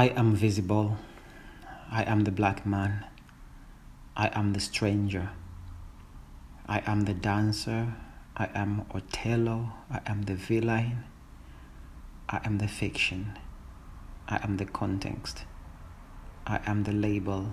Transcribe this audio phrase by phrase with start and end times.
[0.00, 0.96] I am visible.
[1.90, 3.04] I am the black man.
[4.16, 5.28] I am the stranger.
[6.66, 7.92] I am the dancer.
[8.34, 9.74] I am Othello.
[9.90, 11.04] I am the villain.
[12.30, 13.38] I am the fiction.
[14.26, 15.44] I am the context.
[16.46, 17.50] I am the label.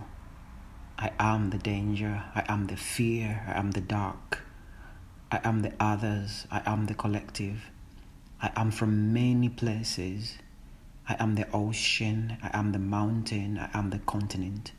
[0.97, 2.23] I am the danger.
[2.33, 3.43] I am the fear.
[3.45, 4.45] I am the dark.
[5.29, 6.47] I am the others.
[6.49, 7.71] I am the collective.
[8.41, 10.37] I am from many places.
[11.09, 12.37] I am the ocean.
[12.43, 13.57] I am the mountain.
[13.57, 14.73] I am the continent.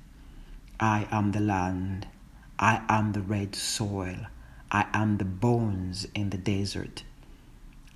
[0.79, 2.07] I am the land.
[2.59, 4.27] I am the red soil.
[4.71, 7.03] I am the bones in the desert.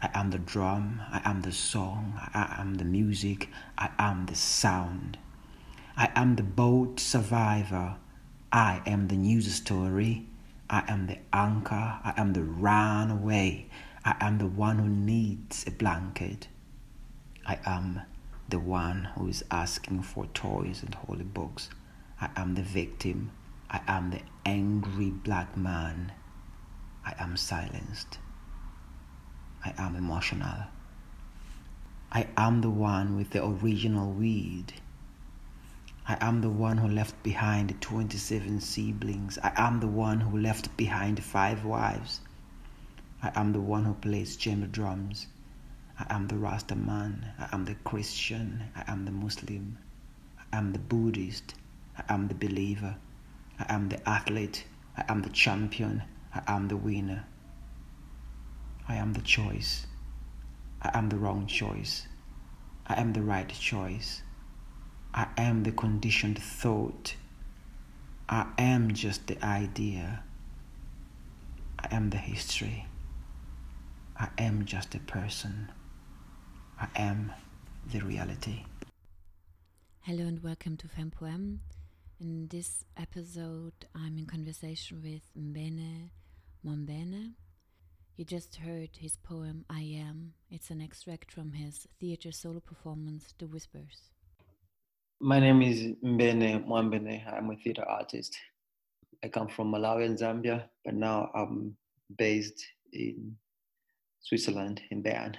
[0.00, 1.02] I am the drum.
[1.10, 2.14] I am the song.
[2.32, 3.50] I am the music.
[3.77, 5.19] I am the sound.
[5.94, 7.96] I am the boat survivor.
[8.50, 10.27] I am the news story.
[10.70, 11.74] I am the anchor.
[12.02, 13.66] I am the runaway.
[14.06, 16.48] I am the one who needs a blanket.
[17.44, 18.00] I am
[18.53, 21.70] the one who is asking for toys and holy books.
[22.20, 23.31] I am the victim.
[23.70, 26.12] I am the angry black man.
[27.03, 28.19] I am silenced.
[29.64, 30.64] I am emotional.
[32.12, 34.75] I am the one with the original weed.
[36.06, 39.39] I am the one who left behind 27 siblings.
[39.42, 42.20] I am the one who left behind five wives.
[43.23, 45.28] I am the one who plays chamber drums.
[46.08, 47.33] I am the Rasta man.
[47.39, 48.64] I am the Christian.
[48.75, 49.78] I am the Muslim.
[50.53, 51.55] I am the Buddhist.
[51.97, 52.97] I am the believer.
[53.61, 54.64] I am the athlete.
[54.97, 56.03] I am the champion.
[56.34, 57.25] I am the winner.
[58.89, 59.86] I am the choice.
[60.83, 62.08] I am the wrong choice.
[62.89, 64.23] I am the right choice.
[65.14, 67.14] I am the conditioned thought.
[68.28, 70.25] I am just the idea.
[71.78, 72.86] I am the history.
[74.17, 75.70] I am just a person.
[76.83, 77.33] I am
[77.92, 78.64] the reality.
[80.01, 81.58] Hello and welcome to FemPoem.
[82.20, 86.08] In this episode, I'm in conversation with Mbene
[86.67, 87.34] Mwambene.
[88.17, 90.33] You just heard his poem I Am.
[90.51, 94.11] It's an extract from his theater solo performance, The Whispers.
[95.20, 97.33] My name is Mbene Mwambene.
[97.33, 98.36] I'm a theater artist.
[99.23, 101.77] I come from Malawi and Zambia, but now I'm
[102.18, 102.61] based
[102.92, 103.36] in
[104.18, 105.39] Switzerland, in Bern.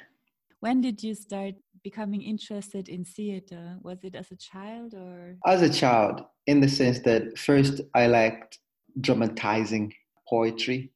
[0.64, 3.76] When did you start becoming interested in theater?
[3.82, 5.36] Was it as a child or?
[5.46, 8.60] As a child, in the sense that first I liked
[9.02, 9.94] dramatizing
[10.26, 10.94] poetry.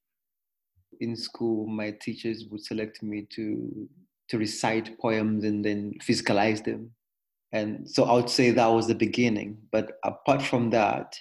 [1.01, 3.89] In school, my teachers would select me to
[4.29, 6.91] to recite poems and then physicalize them.
[7.51, 9.57] And so I would say that was the beginning.
[9.73, 11.13] But apart from that,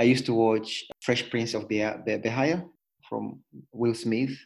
[0.00, 2.64] I used to watch Fresh Prince of Bel-Air
[3.08, 3.38] from
[3.72, 4.36] Will Smith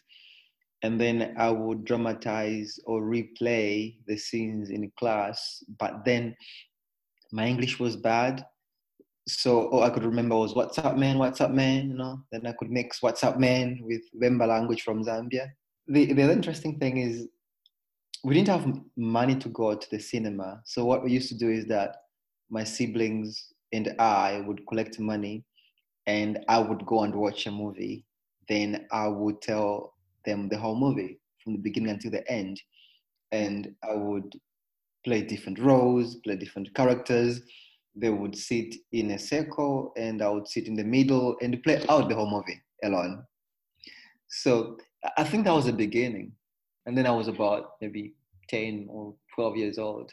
[0.82, 5.62] and then I would dramatize or replay the scenes in class.
[5.78, 6.36] But then
[7.32, 8.44] my English was bad,
[9.26, 11.18] so all I could remember was "What's up, man?
[11.18, 12.22] What's up, man?" You know.
[12.32, 15.50] Then I could mix "What's up, man" with Bemba language from Zambia.
[15.88, 17.28] The the interesting thing is
[18.24, 21.50] we didn't have money to go to the cinema, so what we used to do
[21.50, 21.96] is that
[22.50, 25.44] my siblings and I would collect money,
[26.06, 28.06] and I would go and watch a movie.
[28.48, 29.92] Then I would tell
[30.28, 32.60] them the whole movie from the beginning until the end.
[33.32, 34.30] And I would
[35.04, 37.40] play different roles, play different characters.
[37.94, 41.82] They would sit in a circle and I would sit in the middle and play
[41.88, 43.24] out the whole movie alone.
[44.28, 44.76] So
[45.16, 46.32] I think that was the beginning.
[46.86, 48.14] And then I was about maybe
[48.48, 50.12] 10 or 12 years old.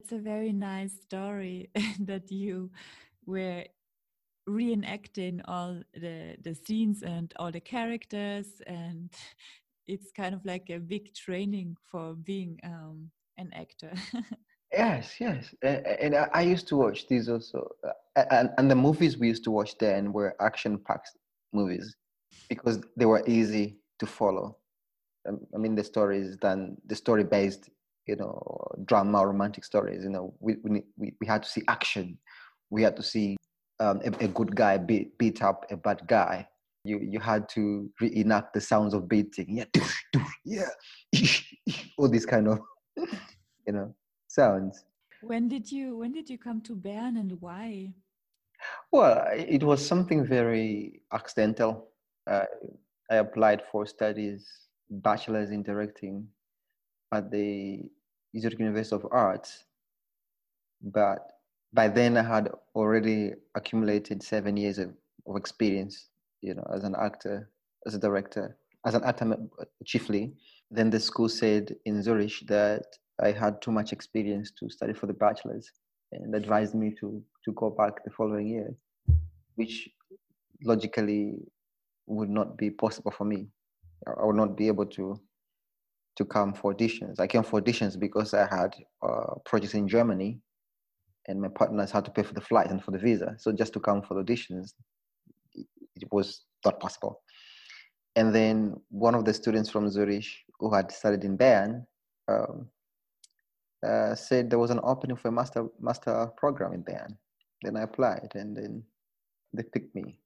[0.00, 2.70] It's a very nice story that you
[3.24, 3.64] were
[4.48, 9.10] reenacting all the the scenes and all the characters and
[9.86, 13.92] it's kind of like a big training for being um, an actor.
[14.72, 15.54] Yes yes.
[15.62, 17.68] And i used to watch these also.
[18.16, 21.10] And, and the movies we used to watch then were action packed
[21.52, 21.94] movies
[22.48, 24.56] because they were easy to follow.
[25.28, 27.68] Um, i mean the stories than the story based
[28.06, 28.40] you know
[28.86, 30.34] drama romantic stories you know.
[30.40, 30.82] We, we
[31.20, 32.18] we had to see action.
[32.70, 33.36] We had to see
[33.80, 36.48] um, a, a, good guy beat, beat up a bad guy.
[36.84, 39.64] You you had to reenact the sounds of beating.
[40.44, 40.68] Yeah,
[41.12, 41.38] yeah,
[41.96, 42.60] all these kind of
[42.96, 43.94] you know
[44.28, 44.84] sounds.
[45.22, 47.94] When did you when did you come to Bern and why?
[48.90, 51.88] Well, it was something very accidental.
[52.28, 52.44] Uh,
[53.10, 54.48] I applied for studies,
[54.90, 56.28] bachelor's in directing,
[57.12, 57.90] at the
[58.38, 59.64] Zurich University of Arts,
[60.80, 61.30] but
[61.72, 64.90] by then I had already accumulated seven years of,
[65.26, 66.08] of experience,
[66.40, 67.50] you know, as an actor,
[67.86, 69.36] as a director, as an actor
[69.84, 70.32] chiefly.
[70.70, 72.84] Then the school said in Zurich that
[73.22, 75.70] I had too much experience to study for the bachelor's.
[76.12, 78.70] and advised me to to go back the following year,
[79.56, 79.88] which
[80.62, 81.38] logically
[82.06, 83.48] would not be possible for me.
[84.06, 85.18] I would not be able to
[86.16, 87.18] to come for auditions.
[87.18, 90.40] I came for auditions because I had uh, projects in Germany,
[91.28, 93.34] and my partners had to pay for the flight and for the visa.
[93.38, 94.74] So just to come for the auditions,
[95.54, 97.22] it was not possible.
[98.16, 100.26] And then one of the students from Zurich
[100.58, 101.86] who had studied in Bern
[102.28, 102.68] um,
[103.86, 107.16] uh, said there was an opening for a master master program in Bern.
[107.62, 108.82] Then I applied, and then
[109.52, 110.18] they picked me.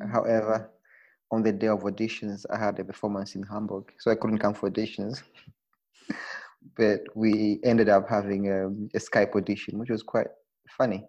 [0.00, 0.70] Uh, however,
[1.30, 4.54] on the day of auditions, I had a performance in Hamburg, so I couldn't come
[4.54, 5.22] for auditions.
[6.76, 10.28] But we ended up having a, a Skype audition, which was quite
[10.68, 11.04] funny.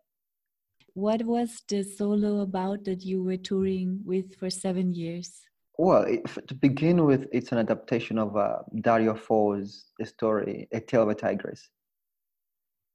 [0.94, 5.42] What was the solo about that you were touring with for seven years?
[5.78, 11.04] Well, it, to begin with, it's an adaptation of uh, Dario Fo's story, A Tale
[11.04, 11.70] of a Tigress.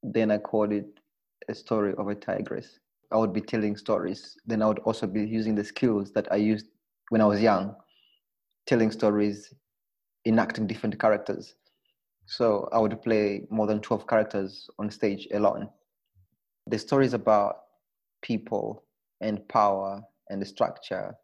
[0.03, 0.87] Then I called it
[1.49, 2.79] A Story of a Tigress.
[3.11, 4.37] I would be telling stories.
[4.47, 6.67] Then I would also be using the skills that I used
[7.09, 7.75] when I was young,
[8.67, 9.53] telling stories,
[10.25, 11.55] enacting different characters.
[12.29, 15.69] So I would play more than 12 characters on stage alone.
[16.67, 17.57] The story is about
[18.23, 18.85] people
[19.21, 21.17] and power and the structure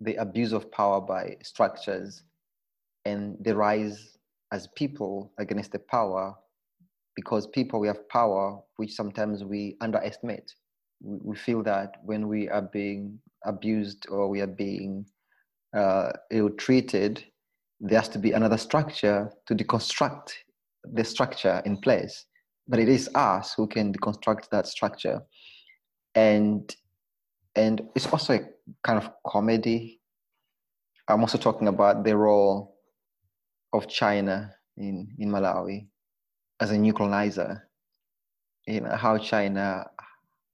[0.00, 2.22] the abuse of power by structures
[3.04, 4.18] and the rise
[4.52, 6.34] as people against the power
[7.14, 10.54] because people we have power which sometimes we underestimate
[11.02, 15.04] we, feel that when we are being abused or we are being
[15.74, 17.24] uh, ill treated
[17.80, 20.32] there has to be another structure to deconstruct
[20.84, 22.24] the structure in place.
[22.68, 25.20] But it is us who can deconstruct that structure.
[26.14, 26.74] And
[27.54, 28.40] and it's also a
[28.82, 30.00] kind of comedy.
[31.08, 32.76] I'm also talking about the role
[33.72, 35.86] of China in, in Malawi
[36.60, 37.68] as a new colonizer,
[38.66, 39.86] you know, how China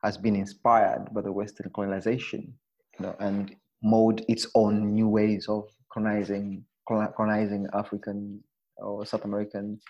[0.05, 2.53] has been inspired by the Western colonization,
[2.99, 8.43] you know, and mold its own new ways of colonizing colonizing African
[8.77, 9.81] or South American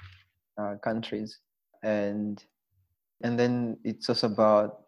[0.60, 1.38] uh, countries,
[1.82, 2.42] and
[3.22, 4.82] and then it's also about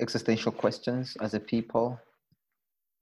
[0.00, 1.98] existential questions as a people.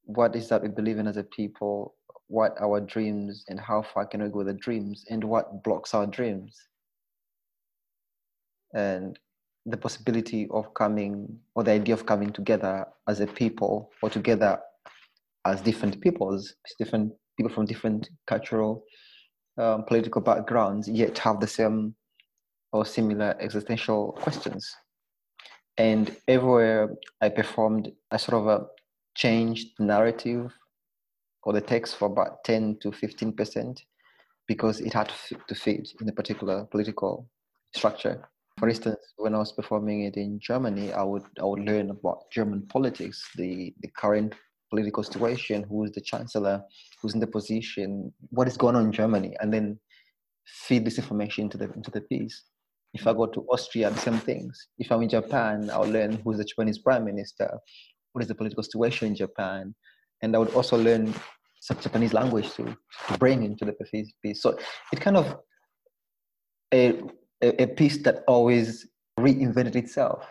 [0.04, 1.94] What is that we believe in as a people?
[2.28, 5.94] What our dreams and how far can we go with the dreams and what blocks
[5.94, 6.56] our dreams?
[8.74, 9.18] And
[9.64, 14.60] the possibility of coming or the idea of coming together as a people or together
[15.44, 18.84] as different peoples, different people from different cultural,
[19.58, 21.94] um, political backgrounds, yet have the same
[22.72, 24.74] or similar existential questions
[25.78, 28.64] and everywhere I performed, I sort of uh,
[29.14, 30.52] changed the narrative
[31.42, 33.78] or the text for about 10 to 15%
[34.48, 35.12] because it had
[35.48, 37.28] to fit in a particular political
[37.74, 38.28] structure.
[38.58, 42.30] For instance, when I was performing it in Germany, I would I would learn about
[42.30, 44.34] German politics, the, the current
[44.70, 46.62] political situation, who is the chancellor,
[47.00, 49.78] who's in the position, what is going on in Germany, and then
[50.46, 52.44] feed this information into the into the piece.
[52.94, 54.68] If I go to Austria, the same things.
[54.78, 57.58] If I'm in Japan, I'll learn who's the Japanese prime minister,
[58.12, 59.74] what is the political situation in Japan,
[60.22, 61.14] and I would also learn
[61.60, 62.64] some Japanese language to,
[63.08, 63.74] to bring into the
[64.22, 64.42] piece.
[64.42, 64.58] So
[64.92, 65.36] it's kind of
[66.72, 67.02] a,
[67.42, 68.86] a piece that always
[69.18, 70.24] reinvented itself.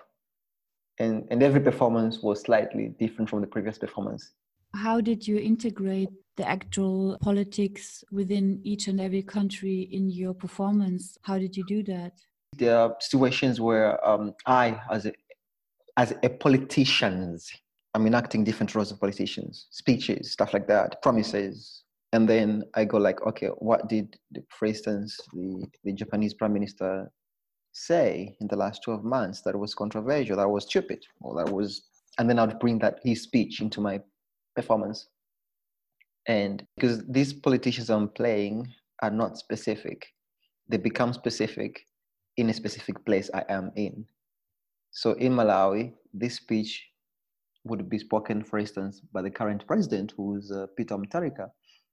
[0.99, 4.31] And, and every performance was slightly different from the previous performance.
[4.73, 11.17] How did you integrate the actual politics within each and every country in your performance?
[11.21, 12.13] How did you do that?
[12.57, 15.13] there are situations where um, I, as a,
[15.97, 17.39] as a politician,
[17.93, 21.83] I'm enacting different roles of politicians, speeches, stuff like that, promises.
[22.13, 26.53] And then I go like, okay, what did, the, for instance, the, the Japanese prime
[26.53, 27.11] minister
[27.75, 31.51] say in the last 12 months that it was controversial, that was stupid, or that
[31.53, 31.83] was,
[32.17, 33.99] and then I'd bring that his speech into my
[34.55, 35.09] performance.
[36.27, 40.07] And because these politicians I'm playing are not specific,
[40.69, 41.85] they become specific
[42.37, 44.05] in a specific place I am in.
[44.91, 46.81] So in Malawi, this speech
[47.65, 51.49] would be spoken, for instance, by the current president, who's uh, Peter Mutharika.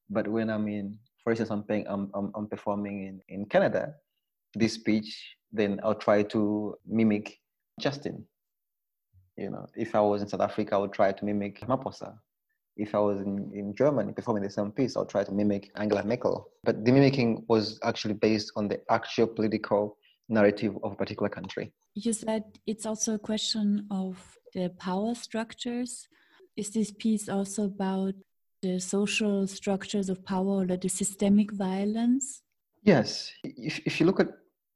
[0.09, 3.95] But when I'm in, for instance, I'm, paying, I'm, I'm, I'm performing in, in Canada,
[4.55, 7.39] this speech, then I'll try to mimic
[7.81, 8.25] Justin.
[9.37, 12.19] You know, if I was in South Africa, I would try to mimic Maposa.
[12.77, 16.05] If I was in, in Germany performing the same piece, I'll try to mimic Angela
[16.05, 16.49] Merkel.
[16.65, 21.73] But the mimicking was actually based on the actual political narrative of a particular country.
[21.95, 26.09] You said it's also a question of the power structures.
[26.57, 28.15] Is this piece also about
[28.63, 32.43] the social structures of power or the systemic violence?
[32.85, 33.33] Yes.
[33.45, 34.29] If, if you look at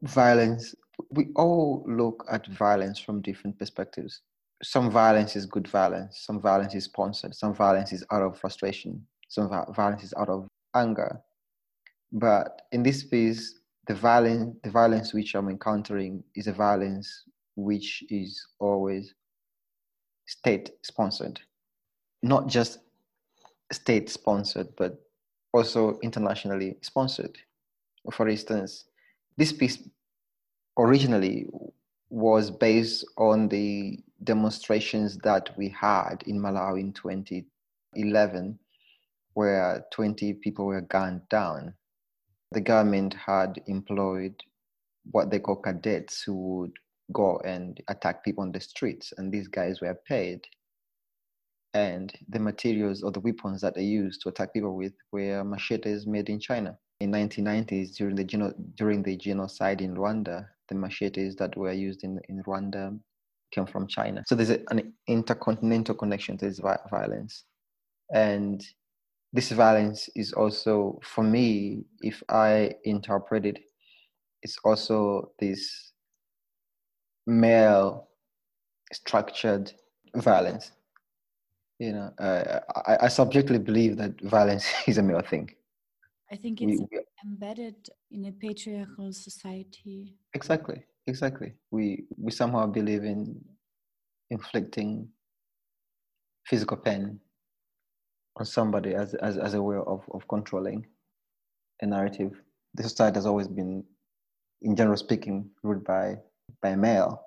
[0.02, 0.74] violence
[1.10, 4.20] we all look at violence from different perspectives.
[4.62, 9.06] Some violence is good violence, some violence is sponsored, some violence is out of frustration,
[9.28, 11.20] some violence is out of anger.
[12.12, 17.24] But in this piece, the violence, the violence which I'm encountering is a violence
[17.56, 19.14] which is always
[20.26, 21.40] state sponsored,
[22.22, 22.78] not just
[23.72, 24.98] state sponsored, but
[25.52, 27.36] also internationally sponsored.
[28.12, 28.86] For instance,
[29.36, 29.78] this piece
[30.78, 31.46] originally
[32.10, 38.58] was based on the demonstrations that we had in Malawi in 2011,
[39.34, 41.74] where 20 people were gunned down.
[42.52, 44.34] The government had employed
[45.10, 46.72] what they call cadets who would
[47.12, 50.46] go and attack people on the streets, and these guys were paid.
[51.74, 56.06] And the materials or the weapons that they used to attack people with were machetes
[56.06, 56.78] made in China.
[57.00, 62.04] In 1990s, during the, geno- during the genocide in Rwanda, the machetes that were used
[62.04, 62.98] in, in Rwanda
[63.52, 64.22] came from China.
[64.26, 67.44] So there's an intercontinental connection to this violence.
[68.12, 68.64] And
[69.32, 73.58] this violence is also, for me, if I interpret it,
[74.42, 75.92] it's also this
[77.26, 78.08] male
[78.92, 79.72] structured
[80.14, 80.72] violence.
[81.78, 85.54] You know, uh, I, I subjectively believe that violence is a male thing.
[86.30, 90.16] I think it's we, we, embedded in a patriarchal society.
[90.34, 91.54] Exactly, exactly.
[91.70, 93.44] We we somehow believe in
[94.30, 95.08] inflicting
[96.46, 97.20] physical pain
[98.36, 100.86] on somebody as as, as a way of, of controlling
[101.82, 102.32] a narrative.
[102.74, 103.84] The society has always been,
[104.62, 106.16] in general speaking, ruled by
[106.60, 107.22] by a male,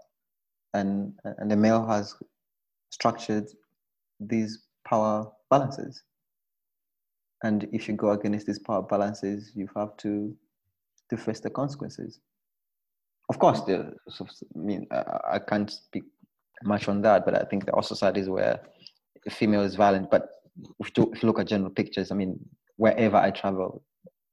[0.73, 2.15] and and the male has
[2.91, 3.47] structured
[4.19, 6.03] these power balances
[7.43, 10.35] and if you go against these power balances you have to
[11.09, 12.19] to face the consequences.
[13.29, 13.93] Of course the
[14.55, 16.03] i mean i can't speak
[16.63, 18.59] much on that but i think there are societies where
[19.25, 20.09] a female is violent.
[20.09, 20.29] But
[20.79, 22.37] if you, look at general pictures i mean
[22.75, 23.83] wherever i travel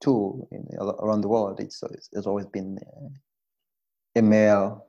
[0.03, 3.09] to in, around the world it's, it's, it's always been uh,
[4.17, 4.87] a male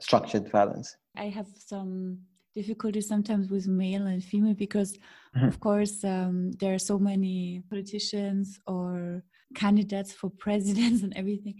[0.00, 0.96] structured violence.
[1.16, 2.18] I have some
[2.54, 4.96] difficulty sometimes with male and female because
[5.36, 5.46] mm-hmm.
[5.46, 9.22] of course um, there are so many politicians or
[9.54, 11.54] candidates for presidents and everything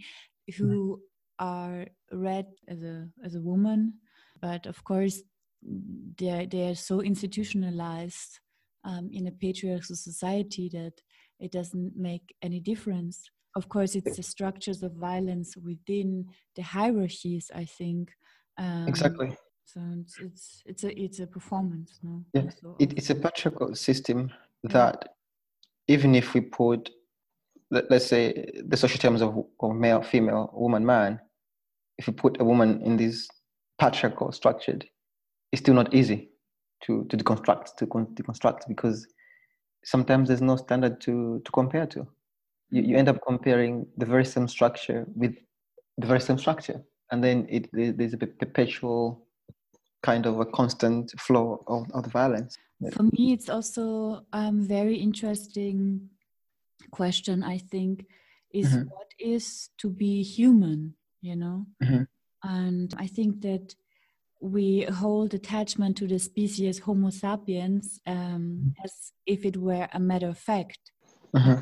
[0.57, 1.01] who
[1.39, 1.45] mm-hmm.
[1.45, 3.93] are read as a as a woman
[4.41, 5.21] but of course
[6.17, 8.39] they they are so institutionalized
[8.83, 10.93] um, in a patriarchal society that
[11.39, 16.25] it doesn't make any difference of course it's the structures of violence within
[16.55, 18.11] the hierarchies i think
[18.57, 19.35] um, exactly
[19.65, 22.23] so it's it's it's a it's a performance no?
[22.33, 22.49] Yeah.
[22.61, 24.31] So, it, it's a patriarchal system
[24.63, 25.09] that
[25.87, 26.89] even if we put
[27.71, 31.19] let, us say the social terms of, of male female woman man
[31.97, 33.27] if you put a woman in this
[33.79, 34.85] patriarchal structured
[35.51, 36.29] it's still not easy
[36.83, 39.07] to to deconstruct to con- deconstruct because
[39.83, 42.07] sometimes there's no standard to to compare to.
[42.71, 45.35] You, you end up comparing the very same structure with
[45.97, 49.24] the very same structure and then it there's a perpetual
[50.09, 52.57] kind of a constant flow of, of the violence.
[52.91, 56.09] For me, it's also a um, very interesting
[56.91, 58.05] question, I think,
[58.53, 58.89] is mm-hmm.
[58.95, 61.65] what is to be human, you know?
[61.83, 62.03] Mm-hmm.
[62.43, 63.75] And I think that
[64.39, 68.85] we hold attachment to the species Homo sapiens um, mm-hmm.
[68.85, 68.93] as
[69.25, 70.91] if it were a matter of fact.
[71.35, 71.61] Mm-hmm.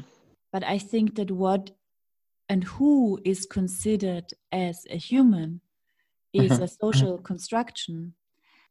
[0.51, 1.71] But I think that what
[2.50, 5.62] and who is considered as a human
[6.33, 6.63] is mm-hmm.
[6.63, 8.13] a social construction.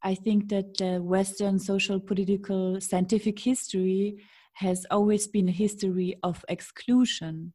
[0.02, 4.16] I think that the Western social, political, scientific history
[4.54, 7.52] has always been a history of exclusion.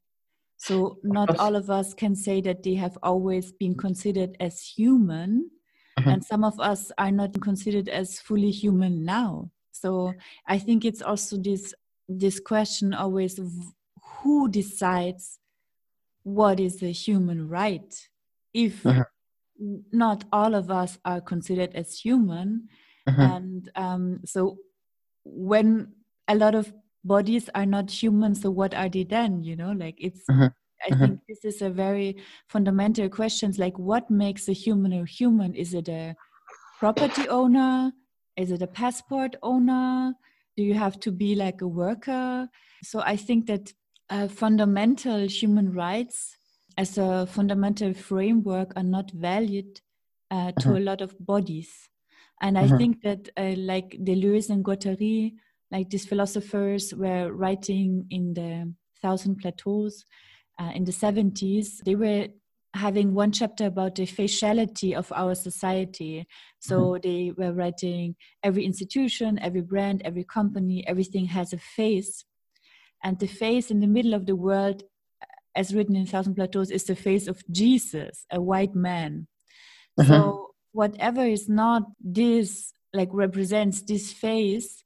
[0.58, 5.52] So, not all of us can say that they have always been considered as human,
[6.00, 6.10] mm-hmm.
[6.10, 9.52] and some of us are not considered as fully human now.
[9.72, 10.14] So,
[10.48, 11.74] I think it's also this
[12.10, 13.40] this question always
[14.02, 15.38] who decides
[16.24, 17.94] what is the human right
[18.54, 19.02] if mm-hmm
[19.92, 22.68] not all of us are considered as human
[23.08, 23.22] uh-huh.
[23.22, 24.58] and um, so
[25.24, 25.94] when
[26.28, 26.74] a lot of
[27.04, 30.50] bodies are not human so what are they then you know like it's uh-huh.
[30.88, 31.08] i uh-huh.
[31.08, 35.74] think this is a very fundamental question like what makes a human a human is
[35.74, 36.16] it a
[36.80, 37.92] property owner
[38.36, 40.14] is it a passport owner
[40.58, 42.50] do you have to be like a worker
[42.84, 43.74] so i think that
[44.10, 46.37] uh, fundamental human rights
[46.78, 49.82] as a fundamental framework are not valid
[50.30, 50.78] uh, to uh-huh.
[50.78, 51.90] a lot of bodies.
[52.42, 52.76] And uh-huh.
[52.76, 55.34] I think that, uh, like Deleuze and Guattari,
[55.72, 60.06] like these philosophers were writing in the Thousand Plateaus
[60.60, 62.28] uh, in the 70s, they were
[62.74, 66.28] having one chapter about the faciality of our society.
[66.60, 67.02] So mm-hmm.
[67.08, 72.24] they were writing every institution, every brand, every company, everything has a face.
[73.04, 74.84] And the face in the middle of the world,
[75.58, 79.28] as written in Thousand Plateaus, is the face of Jesus, a white man.
[80.00, 80.10] Mm-hmm.
[80.10, 84.84] So whatever is not this, like represents this face,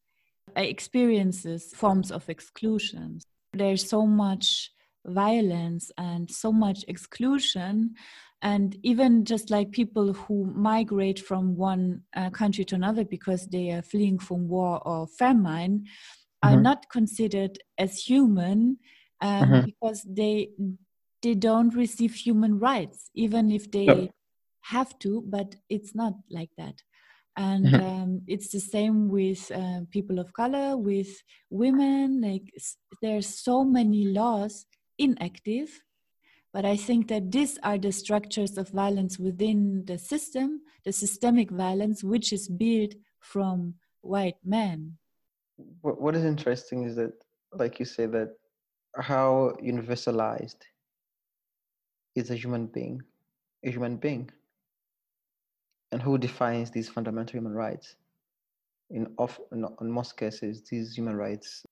[0.57, 3.19] uh, experiences forms of exclusion.
[3.53, 4.71] There's so much
[5.05, 7.95] violence and so much exclusion
[8.41, 13.69] and even just like people who migrate from one uh, country to another because they
[13.71, 16.49] are fleeing from war or famine mm-hmm.
[16.49, 18.77] are not considered as human
[19.21, 19.65] um, mm-hmm.
[19.65, 20.49] because they
[21.21, 24.11] they don't receive human rights even if they yep.
[24.61, 26.81] have to but it's not like that
[27.37, 27.85] and mm-hmm.
[27.85, 31.09] um, it's the same with uh, people of color with
[31.49, 32.51] women like
[33.01, 34.65] there's so many laws
[34.97, 35.69] inactive
[36.53, 41.49] but i think that these are the structures of violence within the system the systemic
[41.51, 44.97] violence which is built from white men
[45.81, 47.13] what is interesting is that
[47.53, 48.35] like you say that
[48.98, 50.62] how universalized
[52.15, 53.01] is a human being
[53.63, 54.29] a human being
[55.91, 57.95] and who defines these fundamental human rights
[58.89, 61.65] in, of, in, in most cases these human rights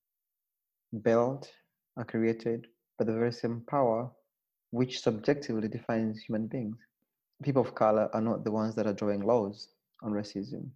[1.03, 1.51] built
[1.97, 4.09] are created by the very same power
[4.71, 6.77] which subjectively defines human beings.
[7.43, 9.69] People of color are not the ones that are drawing laws
[10.03, 10.69] on racism.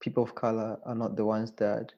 [0.00, 1.92] People of color are not the ones that,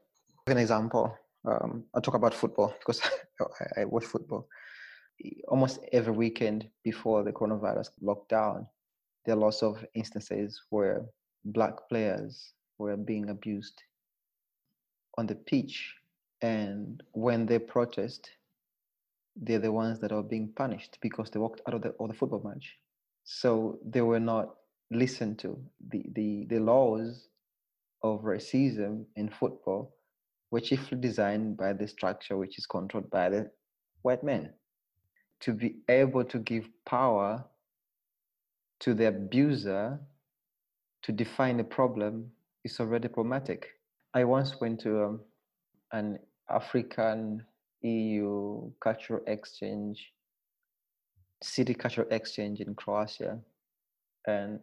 [0.46, 1.14] for an example,
[1.48, 3.00] um, I'll talk about football because
[3.76, 4.48] I, I watch football.
[5.48, 8.66] Almost every weekend before the coronavirus lockdown,
[9.24, 11.06] there are lots of instances where
[11.44, 13.82] black players were being abused
[15.16, 15.94] on the pitch.
[16.40, 18.30] And when they protest,
[19.34, 22.14] they're the ones that are being punished because they walked out of the, of the
[22.14, 22.76] football match.
[23.24, 24.54] So they were not
[24.90, 25.58] listened to.
[25.90, 27.28] The, the, the laws
[28.02, 29.97] of racism in football
[30.50, 33.50] were chiefly designed by the structure which is controlled by the
[34.02, 34.52] white men.
[35.40, 37.44] To be able to give power
[38.80, 39.98] to the abuser
[41.02, 42.30] to define a problem
[42.64, 43.68] is already problematic.
[44.14, 45.20] I once went to um,
[45.92, 46.18] an
[46.50, 47.44] African
[47.82, 50.12] EU cultural exchange,
[51.42, 53.38] city cultural exchange in Croatia,
[54.26, 54.58] and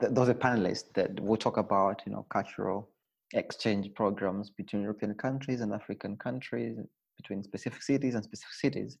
[0.00, 2.88] th- those are panelists that will talk about you know cultural
[3.34, 6.78] exchange programs between European countries and African countries,
[7.16, 8.96] between specific cities and specific cities.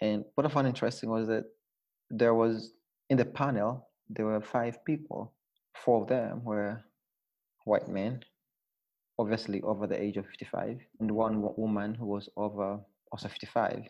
[0.00, 1.44] And what I found interesting was that
[2.10, 2.72] there was
[3.10, 5.32] in the panel there were five people.
[5.74, 6.82] Four of them were
[7.64, 8.22] white men,
[9.18, 13.88] obviously over the age of 55, and one woman who was over also 55.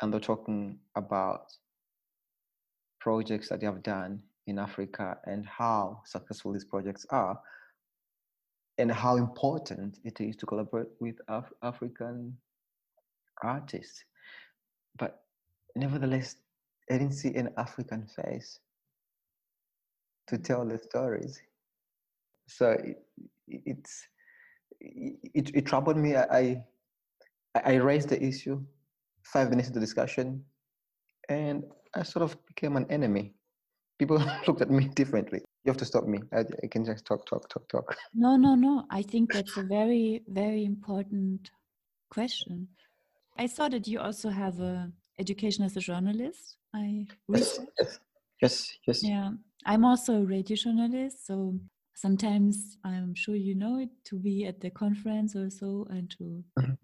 [0.00, 1.52] And they're talking about
[3.00, 7.40] projects that they have done in Africa and how successful these projects are,
[8.78, 12.36] and how important it is to collaborate with Af- African
[13.42, 14.04] artists.
[14.98, 15.20] But
[15.74, 16.36] nevertheless,
[16.90, 18.60] I didn't see an African face
[20.28, 21.40] to tell the stories.
[22.48, 23.02] So it,
[23.48, 24.06] it's
[24.80, 26.16] it, it troubled me.
[26.16, 26.62] I,
[27.64, 28.62] I raised the issue
[29.22, 30.44] five minutes into discussion,
[31.28, 33.34] and I sort of became an enemy.
[33.98, 35.42] People looked at me differently.
[35.66, 36.20] You have to stop me.
[36.32, 37.96] I, I can just talk, talk, talk, talk.
[38.14, 38.84] No, no, no.
[38.88, 41.50] I think that's a very, very important
[42.08, 42.68] question.
[43.36, 46.58] I saw that you also have a education as a journalist.
[46.72, 47.68] I researched.
[47.80, 47.98] Yes,
[48.40, 49.02] yes, yes.
[49.02, 49.30] Yeah,
[49.66, 51.58] I'm also a radio journalist, so
[51.96, 56.44] sometimes i'm sure you know it to be at the conference or so and to
[56.58, 56.74] mm-hmm.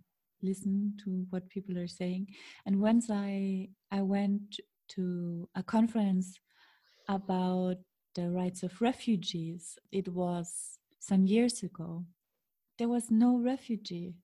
[0.42, 2.26] listen to what people are saying
[2.64, 6.40] and once i i went to a conference
[7.08, 7.76] about
[8.14, 12.04] the rights of refugees it was some years ago
[12.78, 14.14] there was no refugee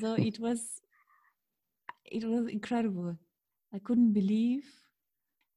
[0.00, 0.80] so it was
[2.04, 3.16] it was incredible
[3.74, 4.64] i couldn't believe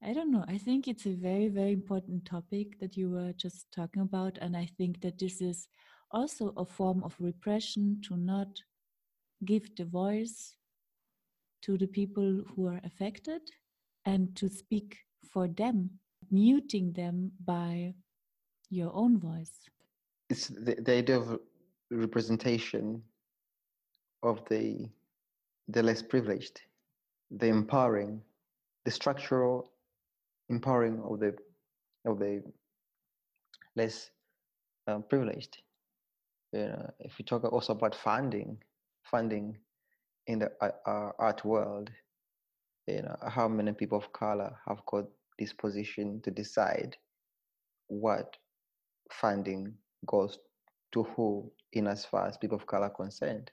[0.05, 0.43] I don't know.
[0.49, 4.37] I think it's a very, very important topic that you were just talking about.
[4.41, 5.69] And I think that this is
[6.11, 8.49] also a form of repression to not
[9.45, 10.55] give the voice
[11.61, 13.41] to the people who are affected
[14.05, 14.97] and to speak
[15.31, 15.89] for them,
[16.33, 17.93] muting them by
[18.69, 19.69] your own voice.
[20.29, 21.39] It's the, the idea of
[21.91, 23.03] representation
[24.23, 24.89] of the
[25.69, 26.59] the less privileged,
[27.31, 28.21] the empowering,
[28.83, 29.71] the structural
[30.49, 31.35] empowering of the
[32.05, 32.41] of the
[33.75, 34.09] less
[34.87, 35.61] um, privileged.
[36.51, 38.57] You know, if we talk also about funding,
[39.03, 39.57] funding
[40.27, 41.91] in the uh, art world,
[42.87, 45.05] you know how many people of color have got
[45.43, 46.95] this position to decide
[47.87, 48.37] what
[49.11, 49.73] funding
[50.05, 50.39] goes
[50.93, 53.51] to who in as far as people of color concerned.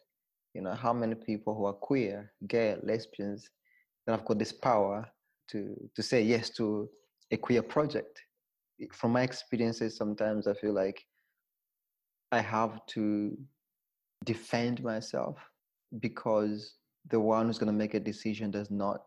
[0.55, 3.49] You know how many people who are queer gay lesbians
[4.07, 5.09] that have got this power
[5.51, 6.89] to to say yes to
[7.33, 8.23] a queer project.
[8.93, 11.05] From my experiences sometimes i feel like
[12.33, 13.37] i have to
[14.25, 15.37] defend myself
[15.99, 16.77] because
[17.11, 19.01] the one who's going to make a decision does not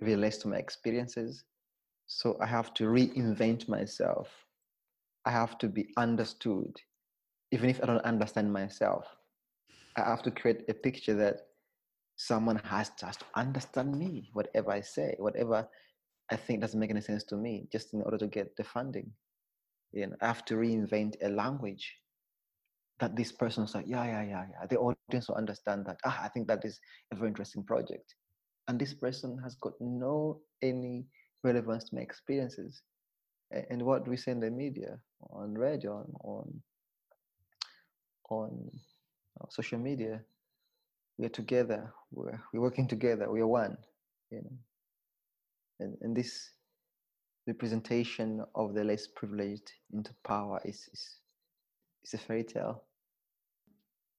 [0.00, 1.44] relate to my experiences
[2.10, 4.28] so i have to reinvent myself
[5.24, 6.74] i have to be understood
[7.52, 9.06] even if i don't understand myself
[9.96, 11.46] I have to create a picture that
[12.16, 15.68] someone has just understand me, whatever I say, whatever
[16.30, 19.10] I think doesn't make any sense to me, just in order to get the funding.
[19.92, 21.96] You know, I have to reinvent a language
[23.00, 24.66] that this person's like, yeah, yeah, yeah, yeah.
[24.68, 25.98] The audience will understand that.
[26.04, 26.78] Ah, I think that is
[27.12, 28.14] a very interesting project.
[28.68, 31.06] And this person has got no any
[31.42, 32.82] relevance to my experiences.
[33.70, 34.98] And what we say in the media,
[35.30, 36.62] on radio, on on,
[38.30, 38.70] on
[39.40, 40.20] uh, social media,
[41.18, 41.92] we are together.
[42.12, 43.30] We're, we're working together.
[43.30, 43.76] We are one.
[44.30, 44.58] You know,
[45.80, 46.50] and, and this
[47.46, 51.16] representation of the less privileged into power is, is,
[52.04, 52.84] is a fairy tale.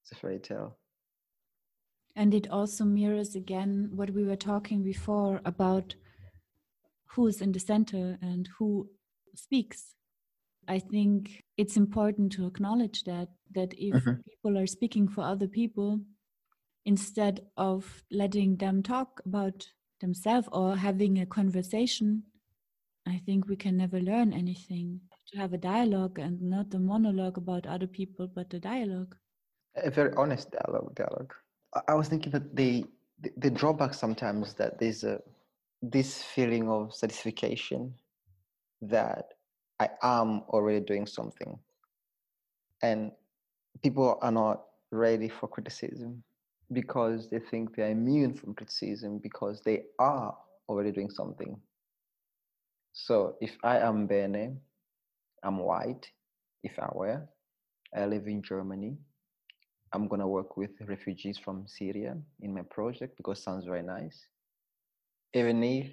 [0.04, 0.76] It's a fairy tale.
[2.16, 5.96] And it also mirrors again what we were talking before about
[7.14, 8.90] who is in the center and who
[9.36, 9.96] speaks.
[10.68, 14.22] I think it's important to acknowledge that that if mm-hmm.
[14.30, 16.00] people are speaking for other people
[16.86, 19.68] instead of letting them talk about
[20.00, 22.24] themselves or having a conversation,
[23.08, 25.02] I think we can never learn anything.
[25.34, 29.16] To have a dialogue and not a monologue about other people, but a dialogue.
[29.76, 30.94] A very honest dialogue.
[30.96, 31.34] Dialogue.
[31.88, 32.86] I was thinking that the
[33.22, 35.22] the, the drawback sometimes that there's a
[35.82, 37.94] this feeling of satisfaction
[38.82, 39.26] that
[39.80, 41.58] I am already doing something.
[42.84, 43.12] And
[43.84, 46.24] people are not ready for criticism
[46.74, 50.36] because they think they're immune from criticism because they are
[50.70, 51.60] already doing something.
[52.94, 54.58] So if I am Bene,
[55.44, 56.10] I'm white,
[56.64, 57.28] if I were,
[57.96, 58.98] I live in Germany,
[59.94, 64.28] I'm gonna work with refugees from Syria in my project because sounds very nice.
[65.34, 65.92] Even if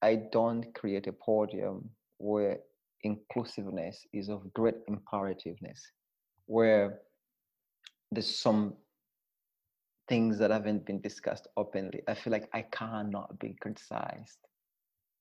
[0.00, 2.58] I don't create a podium where
[3.02, 5.80] inclusiveness is of great imperativeness,
[6.46, 7.00] where
[8.10, 8.74] there's some
[10.08, 12.02] things that haven't been discussed openly.
[12.08, 14.38] I feel like I cannot be criticized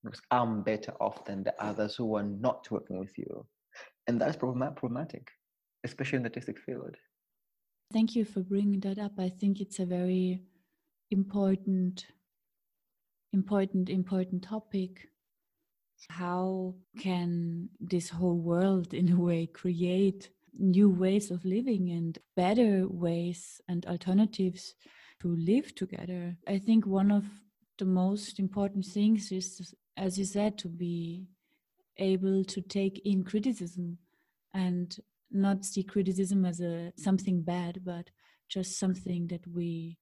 [0.03, 3.45] because I'm better off than the others who are not working with you.
[4.07, 5.29] And that's problematic,
[5.83, 6.95] especially in the artistic field.
[7.93, 9.13] Thank you for bringing that up.
[9.19, 10.41] I think it's a very
[11.11, 12.05] important,
[13.33, 15.07] important, important topic
[16.09, 22.87] how can this whole world, in a way, create new ways of living and better
[22.87, 24.73] ways and alternatives
[25.21, 26.35] to live together?
[26.47, 27.25] I think one of
[27.77, 31.27] the most important things is, as you said, to be
[31.97, 33.97] able to take in criticism
[34.53, 34.97] and
[35.31, 38.09] not see criticism as a something bad, but
[38.49, 39.97] just something that we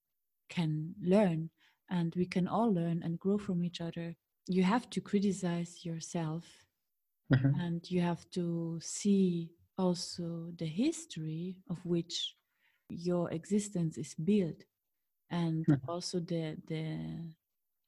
[0.49, 1.49] can learn
[1.89, 4.15] and we can all learn and grow from each other
[4.47, 6.45] you have to criticize yourself
[7.31, 7.59] mm-hmm.
[7.59, 12.35] and you have to see also the history of which
[12.89, 14.63] your existence is built
[15.29, 15.89] and mm-hmm.
[15.89, 16.97] also the the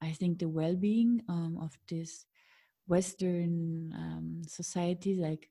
[0.02, 2.26] i think the well-being um, of this
[2.88, 5.50] western um, society like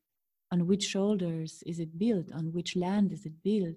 [0.53, 3.77] on which shoulders is it built on which land is it built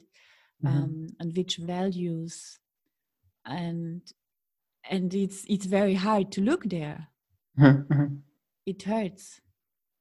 [0.64, 0.68] mm-hmm.
[0.68, 2.60] um, and which values
[3.46, 4.02] and
[4.90, 7.08] and it's it's very hard to look there.
[8.66, 9.42] It hurts.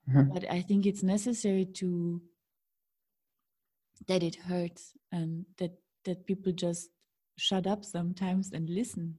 [0.35, 2.21] But i think it's necessary to
[4.09, 5.73] that it hurts and that
[6.05, 6.91] that people just
[7.37, 9.19] shut up sometimes and listen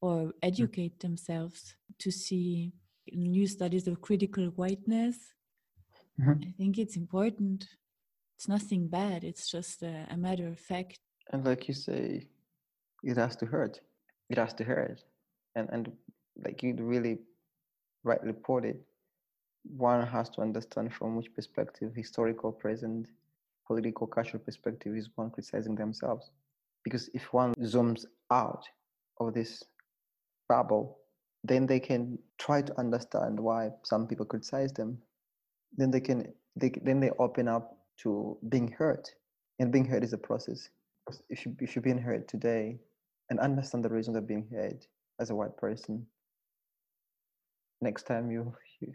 [0.00, 2.72] or educate themselves to see
[3.12, 5.16] new studies of critical whiteness.
[6.20, 7.66] I think it's important.
[8.36, 9.24] It's nothing bad.
[9.24, 11.00] It's just a, a matter of fact.
[11.32, 12.28] And like you say
[13.02, 13.80] it has to hurt
[14.30, 15.02] it has to hurt
[15.54, 15.92] and and
[16.44, 17.18] like you really
[18.02, 18.80] rightly put it,
[19.64, 23.06] one has to understand from which perspective, historical, present,
[23.66, 26.30] political, cultural perspective, is one criticizing themselves.
[26.82, 28.64] Because if one zooms out
[29.20, 29.62] of this
[30.48, 30.98] bubble,
[31.42, 34.98] then they can try to understand why some people criticize them.
[35.76, 39.08] Then they can, they, then they open up to being hurt,
[39.58, 40.68] and being hurt is a process.
[41.28, 42.78] If you if you're being hurt today,
[43.30, 44.86] and understand the reason of being hurt,
[45.20, 46.06] as a white person
[47.80, 48.92] next time you you,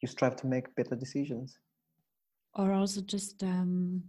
[0.00, 1.58] you strive to make better decisions
[2.54, 4.02] or also just um,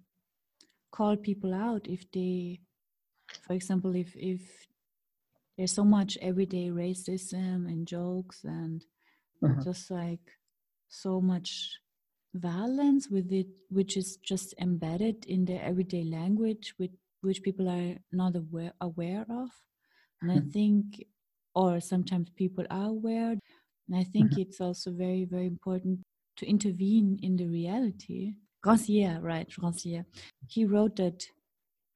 [0.91, 2.59] call people out if they
[3.41, 4.41] for example if if
[5.57, 8.85] there's so much everyday racism and jokes and
[9.41, 9.63] Mhm.
[9.63, 10.37] just like
[10.89, 11.79] so much
[12.33, 17.95] violence with it which is just embedded in their everyday language which which people are
[18.11, 19.49] not aware aware of
[20.21, 20.51] and i Mhm.
[20.51, 21.05] think
[21.55, 23.31] or sometimes people are aware
[23.87, 24.41] and i think Mhm.
[24.41, 25.99] it's also very very important
[26.37, 30.05] to intervene in the reality Rancière, right Rancière.
[30.47, 31.25] he wrote that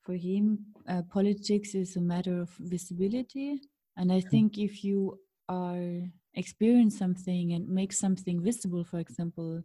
[0.03, 3.59] for him uh, politics is a matter of visibility
[3.97, 6.03] and i think if you are
[6.35, 9.63] experience something and make something visible for example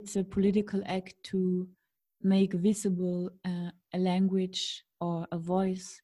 [0.00, 1.68] it's a political act to
[2.24, 6.00] make visible uh, a language or a voice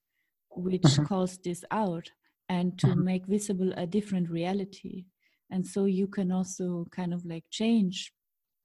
[0.50, 1.04] which Mhm.
[1.04, 2.10] calls this out
[2.48, 3.02] and to Mhm.
[3.02, 5.06] make visible a different reality
[5.50, 8.12] and so you can also kind of like change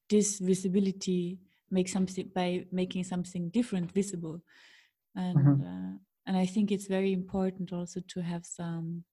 [0.10, 1.40] this visibility
[1.72, 4.42] make something by making something different visible
[5.16, 5.64] and Mhm.
[5.64, 9.04] uh, and i think it's very important also to have some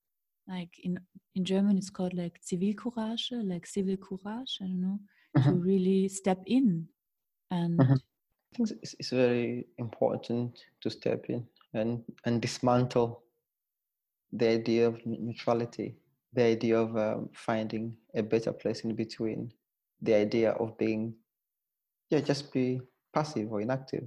[0.48, 0.98] like in
[1.35, 5.00] in german it's called like civil courage like civil courage i don't know
[5.40, 5.61] to Mhm.
[5.61, 6.88] really step in
[7.50, 8.00] and Mhm.
[8.53, 13.23] I think it's, it's very important to step in and, and dismantle
[14.33, 15.97] the idea of neutrality,
[16.33, 19.53] the idea of um, finding a better place in between,
[20.03, 21.15] the idea of being,
[22.11, 22.81] yeah, just be
[23.13, 24.05] passive or inactive.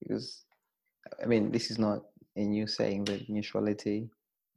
[0.00, 0.44] Because,
[1.22, 2.02] I mean, this is not
[2.36, 4.08] a new saying that neutrality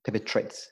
[0.03, 0.71] perpetrates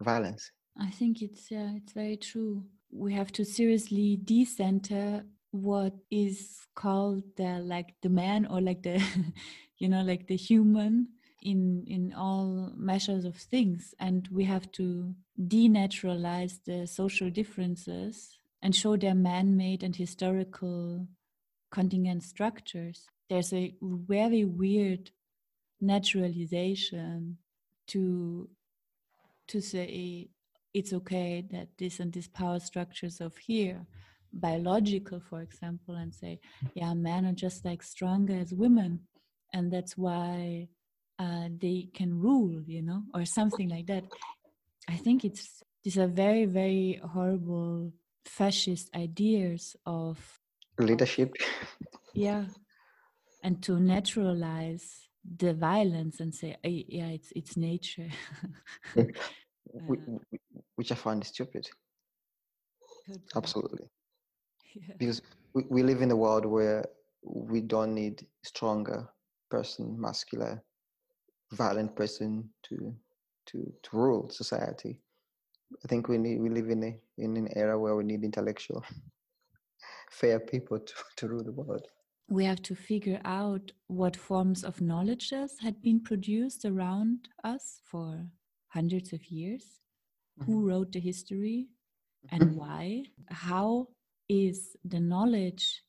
[0.00, 0.50] violence.
[0.78, 2.64] I think it's yeah, it's very true.
[2.90, 9.02] We have to seriously decenter what is called the like the man or like the
[9.78, 11.08] you know like the human
[11.42, 13.94] in in all measures of things.
[13.98, 21.06] And we have to denaturalize the social differences and show their man-made and historical
[21.70, 23.06] contingent structures.
[23.28, 25.10] There's a very weird
[25.80, 27.38] naturalization
[27.88, 28.48] to
[29.46, 30.28] to say
[30.74, 33.86] it's okay that this and this power structures of here
[34.32, 36.38] biological for example and say
[36.74, 39.00] yeah men are just like stronger as women
[39.54, 40.68] and that's why
[41.18, 44.04] uh, they can rule you know or something like that
[44.88, 47.92] i think it's these are very very horrible
[48.24, 50.40] fascist ideas of
[50.78, 51.34] Leadership.
[52.14, 52.44] yeah
[53.42, 58.10] and to naturalize the violence and say "Eh, yeah it's it's nature
[59.74, 59.94] Uh,
[60.76, 61.68] which I find stupid.
[63.36, 63.86] Absolutely.
[64.74, 64.94] Yeah.
[64.98, 65.22] because
[65.54, 66.84] we, we live in a world where
[67.22, 69.08] we don't need stronger
[69.50, 70.62] person muscular
[71.52, 72.94] violent person to
[73.46, 75.00] to to rule society.
[75.84, 78.84] I think we need we live in a in an era where we need intellectual
[80.10, 81.86] fair people to, to rule the world.
[82.30, 88.26] We have to figure out what forms of knowledges had been produced around us for
[88.68, 89.80] hundreds of years.
[90.46, 90.66] Who mm-hmm.
[90.68, 91.66] wrote the history
[92.30, 92.58] and mm-hmm.
[92.58, 93.02] why?
[93.28, 93.88] How
[94.28, 95.82] is the knowledge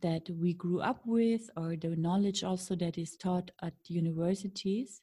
[0.00, 5.02] that we grew up with or the knowledge also that is taught at universities.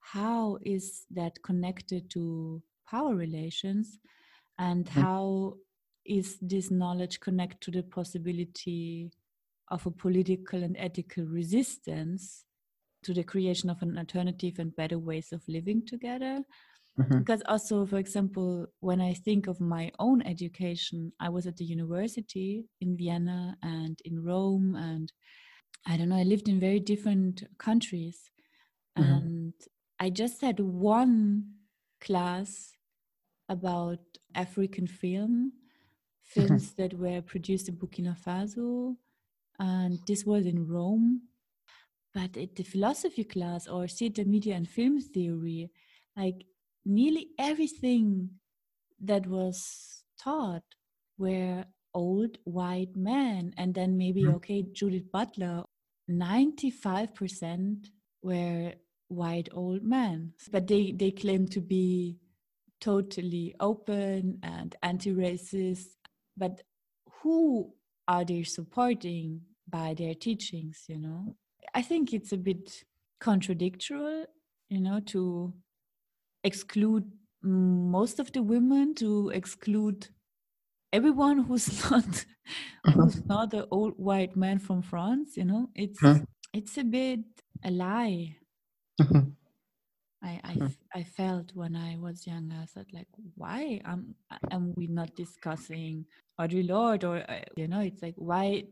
[0.00, 3.98] How is that connected to power relations?
[4.58, 5.02] And Mhm.
[5.02, 5.58] how
[6.04, 9.10] is this knowledge connected to the possibility
[9.68, 12.44] of a political and ethical resistance
[13.02, 16.44] to the creation of an alternative and better ways of living together
[16.98, 17.18] Mhm.
[17.18, 21.64] because also for example when i think of my own education i was at the
[21.64, 25.12] university in vienna and in rome and
[25.86, 28.30] i don't know i lived in very different countries
[28.98, 29.04] Mhm.
[29.06, 29.54] and
[29.98, 31.44] i just had one
[32.00, 32.72] class
[33.48, 34.00] about
[34.34, 35.52] african film
[36.22, 38.96] films that were produced in burkina faso
[39.58, 41.22] and this was in rome
[42.14, 45.70] but at the philosophy class or theater media and film theory
[46.16, 46.46] like
[46.86, 48.30] nearly everything
[49.00, 50.64] that was taught
[51.18, 53.52] were old white men.
[53.56, 54.34] And then maybe Mhm.
[54.36, 55.64] okay judith butler
[56.08, 57.90] 95%
[58.22, 58.74] were
[59.08, 60.34] white old men.
[60.50, 62.18] But they they claim to be
[62.80, 65.88] totally open and anti-racist.
[66.36, 66.62] But
[67.22, 67.74] who
[68.08, 71.36] are they supporting by their teachings you know?
[71.74, 72.84] I think it's a bit
[73.20, 74.26] contradictory
[74.68, 75.54] you know to
[76.46, 77.06] exclude
[77.42, 80.08] most of the women to exclude
[80.92, 82.26] everyone who's not
[82.94, 86.24] who's not an old white man from france you know it's Mhm.
[86.54, 87.20] it's a bit
[87.64, 88.36] a lie
[89.00, 89.36] Mhm.
[90.22, 90.66] I I, Hmm.
[91.04, 92.56] felt when I was younger.
[92.62, 94.14] I thought like, why am
[94.50, 96.06] am we not discussing
[96.40, 97.80] Audre Lorde or uh, you know?
[97.80, 98.64] It's like why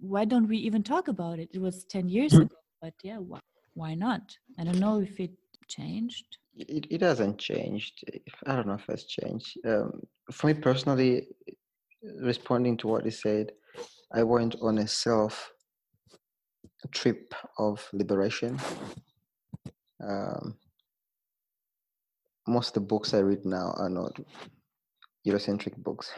[0.00, 1.50] why don't we even talk about it?
[1.52, 2.40] It was ten years Hmm.
[2.40, 3.40] ago, but yeah, why,
[3.74, 4.36] why not?
[4.58, 5.32] I don't know if it
[5.68, 6.24] changed.
[6.56, 8.04] It, it hasn't changed.
[8.46, 9.58] I don't know if it's changed.
[9.66, 11.28] Um, for me personally,
[12.20, 13.52] responding to what he said,
[14.12, 15.52] I went on a self
[16.92, 18.58] trip of liberation.
[20.02, 20.56] Um,
[22.46, 24.18] most of the books I read now are not
[25.26, 26.12] Eurocentric books.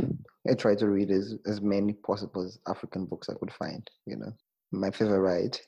[0.48, 3.88] I try to read as, as many possible as African books I could find.
[4.06, 4.32] You know,
[4.72, 5.60] my favorite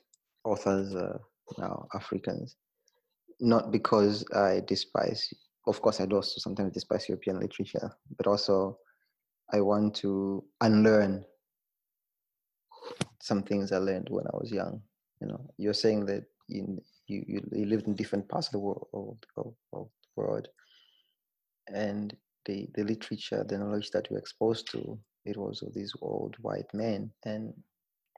[0.43, 1.19] authors are
[1.57, 2.55] now Africans.
[3.39, 5.31] Not because I despise,
[5.67, 8.79] of course, I do also sometimes despise European literature, but also
[9.53, 11.23] I want to unlearn
[13.21, 14.81] some things I learned when I was young.
[15.21, 18.59] You know, you're saying that in, you, you you lived in different parts of the
[18.59, 18.87] world,
[19.37, 20.47] of, of, the world,
[21.73, 26.35] and the the literature, the knowledge that you're exposed to, it was of these old
[26.41, 27.11] white men.
[27.25, 27.53] And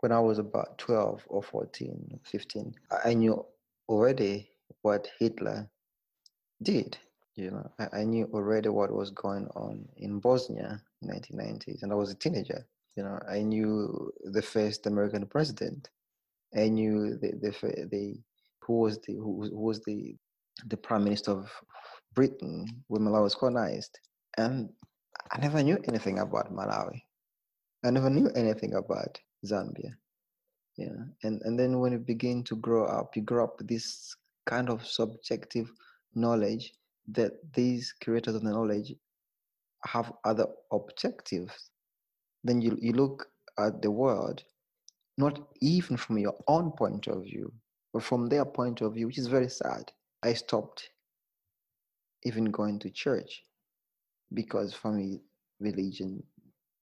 [0.02, 3.46] when I was about 12 or 14, 15, I- I knew
[3.88, 4.50] already
[4.82, 5.70] what Hitler
[6.62, 6.98] did.
[7.36, 11.92] You know, I, I knew already what was going on in Bosnia in 1990s, and
[11.92, 12.66] I was a teenager.
[12.96, 15.90] You know, I knew the first American president.
[16.56, 18.20] I knew the the the
[18.64, 20.16] who was the who, who was the
[20.68, 21.50] the prime minister of
[22.14, 24.00] Britain when Malawi was colonized,
[24.38, 24.70] and
[25.32, 27.02] I never knew anything about Malawi.
[27.86, 29.96] I never knew anything about Zambia.
[30.76, 34.16] Yeah, and and then when you begin to grow up, you grow up with this
[34.50, 35.72] kind of subjective
[36.16, 36.74] knowledge
[37.08, 38.94] that these creators of the knowledge
[39.86, 41.72] have other objectives.
[42.44, 44.44] Then you you look at the world
[45.18, 47.52] not even from your own point of view,
[47.94, 49.92] but from their point of view, which is very sad.
[50.24, 50.90] I stopped
[52.24, 53.44] even going to church
[54.34, 55.20] because for me,
[55.60, 56.24] religion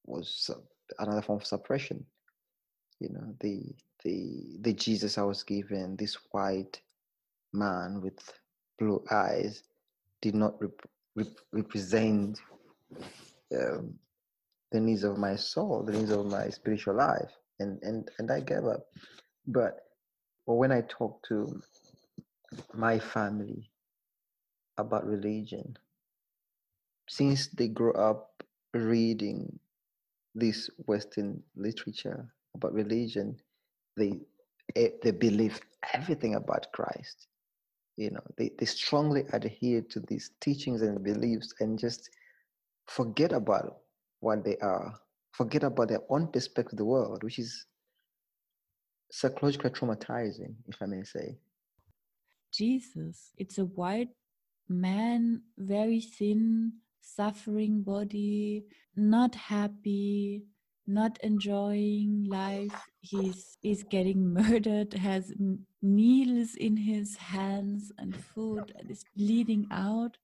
[0.06, 0.52] was
[1.00, 2.06] another form of suppression.
[3.00, 6.80] You know, the the the Jesus I was given, this white
[7.58, 8.20] man with
[8.80, 9.64] blue eyes,
[10.22, 12.40] did not rep- rep- represent
[13.56, 13.96] um,
[14.72, 18.42] the needs of my soul, the needs of my spiritual life, and and and I
[18.42, 18.86] gave up.
[19.48, 19.80] But
[20.46, 21.62] when I talk to
[22.74, 23.70] my family
[24.78, 25.78] about religion,
[27.10, 28.44] since they grow up
[28.74, 29.60] reading
[30.36, 33.38] this Western literature about religion,
[33.96, 34.22] they
[34.76, 35.60] they believe
[35.94, 37.28] everything about Christ.
[37.98, 42.10] You know, they, they strongly adhere to these teachings and beliefs and just
[42.86, 43.78] forget about
[44.20, 44.94] what they are,
[45.32, 47.66] forget about their own perspective of the world, which is
[49.12, 51.38] psychologically traumatizing, if I may say.
[52.54, 53.32] Jesus.
[53.38, 54.10] It's a white
[54.70, 60.44] man, very thin, suffering body, not happy,
[60.88, 62.90] not enjoying life.
[63.02, 65.34] He's is getting murdered, has
[65.82, 70.18] needles in his hands and food and is bleeding out.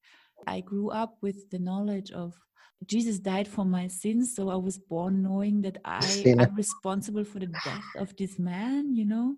[0.48, 2.34] I grew up with the knowledge of
[2.86, 6.46] Jesus died for my sins, so I was born knowing that I Sinner.
[6.46, 9.36] am responsible for the death of this man, you know.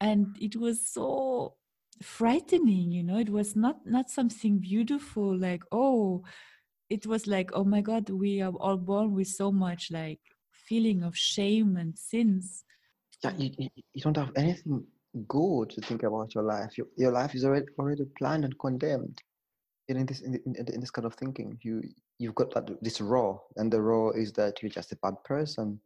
[0.00, 1.54] And it was so
[2.02, 6.22] frightening you know it was not not something beautiful like oh
[6.90, 10.20] it was like oh my god we are all born with so much like
[10.52, 12.64] feeling of shame and sins
[13.24, 13.50] Yeah, you,
[13.94, 14.86] you, don't have anything
[15.26, 16.78] good to think about your life.
[16.78, 19.18] Your, your life is already already planned and condemned.
[19.88, 21.82] In this in, in, in this kind of thinking, you
[22.18, 25.80] you've got that, this raw, and the raw is that you're just a bad person.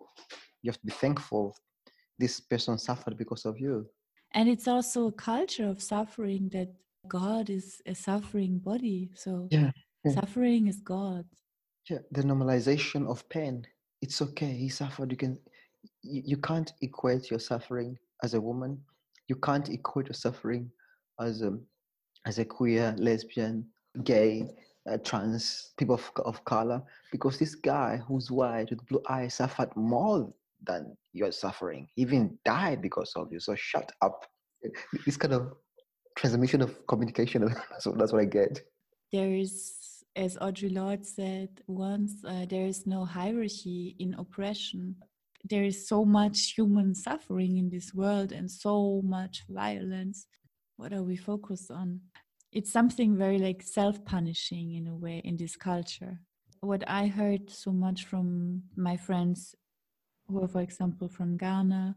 [0.62, 1.54] You have to be thankful
[2.18, 3.86] this person suffered because of you.
[4.34, 6.70] and it's also a culture of suffering that
[7.08, 9.70] god is a suffering body so Yeah,
[10.10, 11.24] suffering is god
[11.88, 13.66] Yeah, the normalization of pain.
[14.00, 14.52] It's okay.
[14.52, 15.10] He suffered.
[15.10, 15.38] You can.
[16.02, 18.78] You, you can't equate your suffering as a woman.
[19.28, 20.70] You can't equate your suffering
[21.20, 21.58] as a
[22.26, 23.66] as a queer, lesbian,
[24.04, 24.48] gay,
[24.88, 29.70] uh, trans people of, of color because this guy who's white with blue eyes suffered
[29.76, 30.32] more
[30.64, 31.88] than your suffering.
[31.94, 33.40] He even died because of you.
[33.40, 34.26] So shut up.
[35.04, 35.54] This kind of
[36.16, 37.42] transmission of communication.
[37.70, 38.60] That's what, that's what I get.
[39.12, 39.81] there is
[40.14, 44.96] as audre lorde said once uh, there is no hierarchy in oppression.
[45.44, 50.26] There is so much human suffering in this world and so much violence.
[50.76, 52.00] What are we focused on?
[52.52, 56.20] It's something very like self-punishing in a way in this culture.
[56.60, 59.54] What i heard so much from my friends
[60.28, 61.96] who are for example from ghana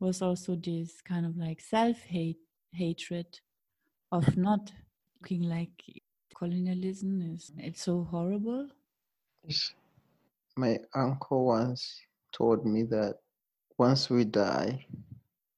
[0.00, 2.38] was also this kind of like self-hate
[2.72, 3.38] hatred
[4.10, 4.72] of not
[5.20, 5.84] looking like
[6.40, 8.66] colonialism is it's so horrible.
[10.56, 12.00] My uncle once
[12.32, 13.16] told me that
[13.76, 14.86] once we die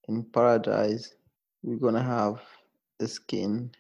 [0.09, 1.15] in paradise,
[1.63, 2.43] we're gonna have
[2.99, 3.71] the skin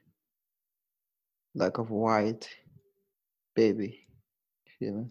[1.56, 2.48] like a white
[3.56, 4.06] baby.
[4.78, 5.10] You know,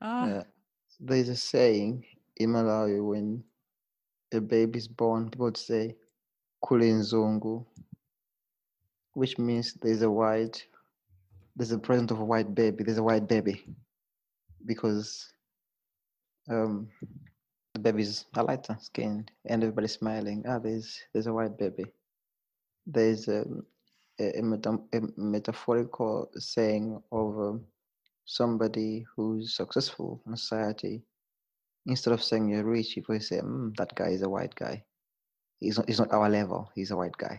[0.00, 0.24] ah.
[0.24, 0.42] Uh,
[1.00, 2.04] there's a saying
[2.36, 3.42] in Malawi when
[4.32, 5.96] a baby is born, people say
[6.62, 7.66] "kulinzungu,"
[9.20, 10.64] which means there's a white,
[11.54, 12.84] there's a present of a white baby.
[12.84, 13.66] There's a white baby
[14.64, 15.30] because
[16.48, 16.88] um,
[17.74, 20.42] the babies are lighter skinned and everybody's smiling.
[20.48, 21.84] Ah, there's there's a white baby.
[22.86, 23.66] There's um,
[24.18, 27.66] a, a, meta- a metaphorical saying of um,
[28.24, 31.02] somebody who's successful in society.
[31.86, 34.82] Instead of saying you're rich, people say, mm, "That guy is a white guy.
[35.60, 35.88] He's not.
[35.88, 36.70] He's not our level.
[36.74, 37.38] He's a white guy."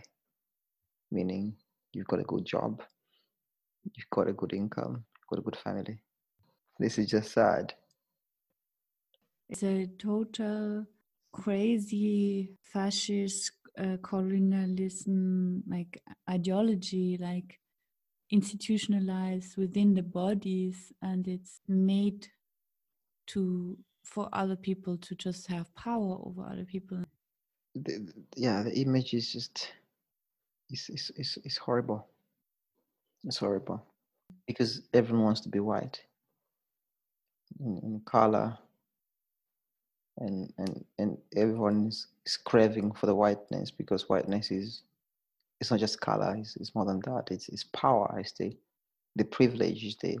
[1.10, 1.56] Meaning,
[1.92, 2.82] you've got a good job,
[3.84, 6.02] you've got a good income, you've got a good family.
[6.78, 7.74] This is just sad.
[9.52, 10.86] it's a total
[11.32, 17.60] crazy fascist uh, colonialism like ideology like
[18.30, 22.28] institutionalized within the bodies and it's made
[23.26, 27.02] to for other people to just have power over other people
[27.74, 29.72] the, yeah, the image is just
[30.72, 32.08] it's, it's, it's, it's horrible.
[33.24, 33.84] It's horrible
[34.46, 36.00] because everyone wants to be white
[37.60, 38.58] in, in color,
[40.18, 44.82] and and and everyone is, is craving for the whiteness because whiteness is
[45.60, 46.34] it's not just color.
[46.36, 47.28] It's, it's more than that.
[47.30, 48.18] It's it's power.
[48.18, 48.56] It's the
[49.16, 49.84] the privilege.
[49.84, 50.18] It's the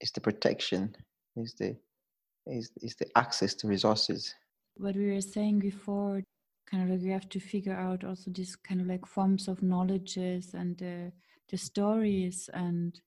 [0.00, 0.94] it's the protection.
[1.36, 1.76] It's the
[2.46, 4.34] is is the access to resources.
[4.76, 6.22] what we were saying before
[6.66, 9.62] kind of like we have to figure out also these kind of like forms of
[9.62, 11.12] knowledges and the
[11.48, 13.00] the stories and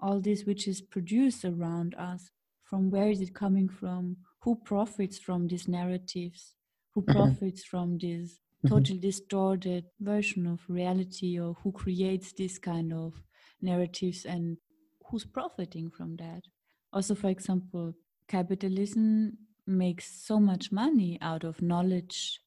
[0.00, 2.30] all this which is produced around us
[2.64, 6.54] from where is it coming from who profits from these narratives
[6.92, 7.10] who Mhm.
[7.10, 8.70] profits from this Mhm.
[8.70, 13.22] totally distorted version of reality or who creates this kind of
[13.60, 14.58] narratives and
[15.06, 16.44] who's profiting from that
[16.92, 17.94] also for example
[18.28, 22.40] capitalism makes so much money out of knowledge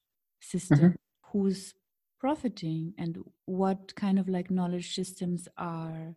[0.44, 0.96] system
[1.32, 1.74] who's
[2.20, 6.16] profiting and what kind of like knowledge systems are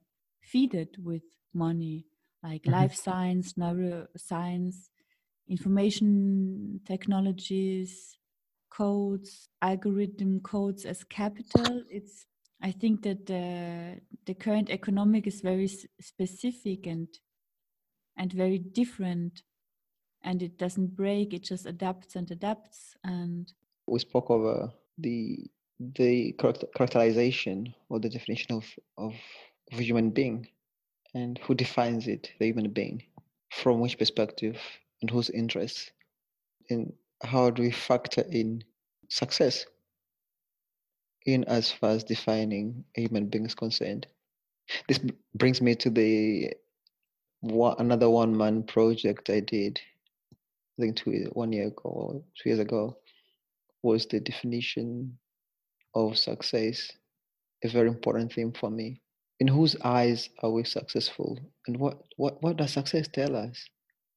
[0.53, 1.22] feeded with
[1.55, 2.07] money
[2.43, 2.72] like Mhm.
[2.72, 4.91] life science neuroscience
[5.49, 8.18] information technologies
[8.70, 12.27] codes algorithm codes as capital it's
[12.62, 17.09] i think that the the current economic is very s- specific and
[18.16, 19.43] and very different
[20.22, 23.53] and it doesn't break it just adapts and adapts and
[23.87, 24.68] we spoke over uh,
[24.99, 25.47] the
[25.97, 28.64] the character- characterization or the definition of,
[28.99, 29.14] of
[29.72, 30.49] of a human being
[31.14, 33.03] and who defines it the human being
[33.53, 34.59] from which perspective
[35.01, 35.91] and whose interests
[36.70, 38.62] and how do we factor in
[39.09, 39.66] success
[41.26, 44.07] in as far as defining a human being is concerned.
[44.89, 45.01] This
[45.34, 46.53] brings me to the
[47.41, 49.80] one, another one man project i did
[50.78, 52.97] i think two one year ago two years ago
[53.87, 55.16] was the definition
[55.95, 56.91] of success
[57.64, 59.01] a very important thing for me.
[59.39, 61.39] In whose eyes are we successful?
[61.66, 63.57] And what, what, what does success tell us?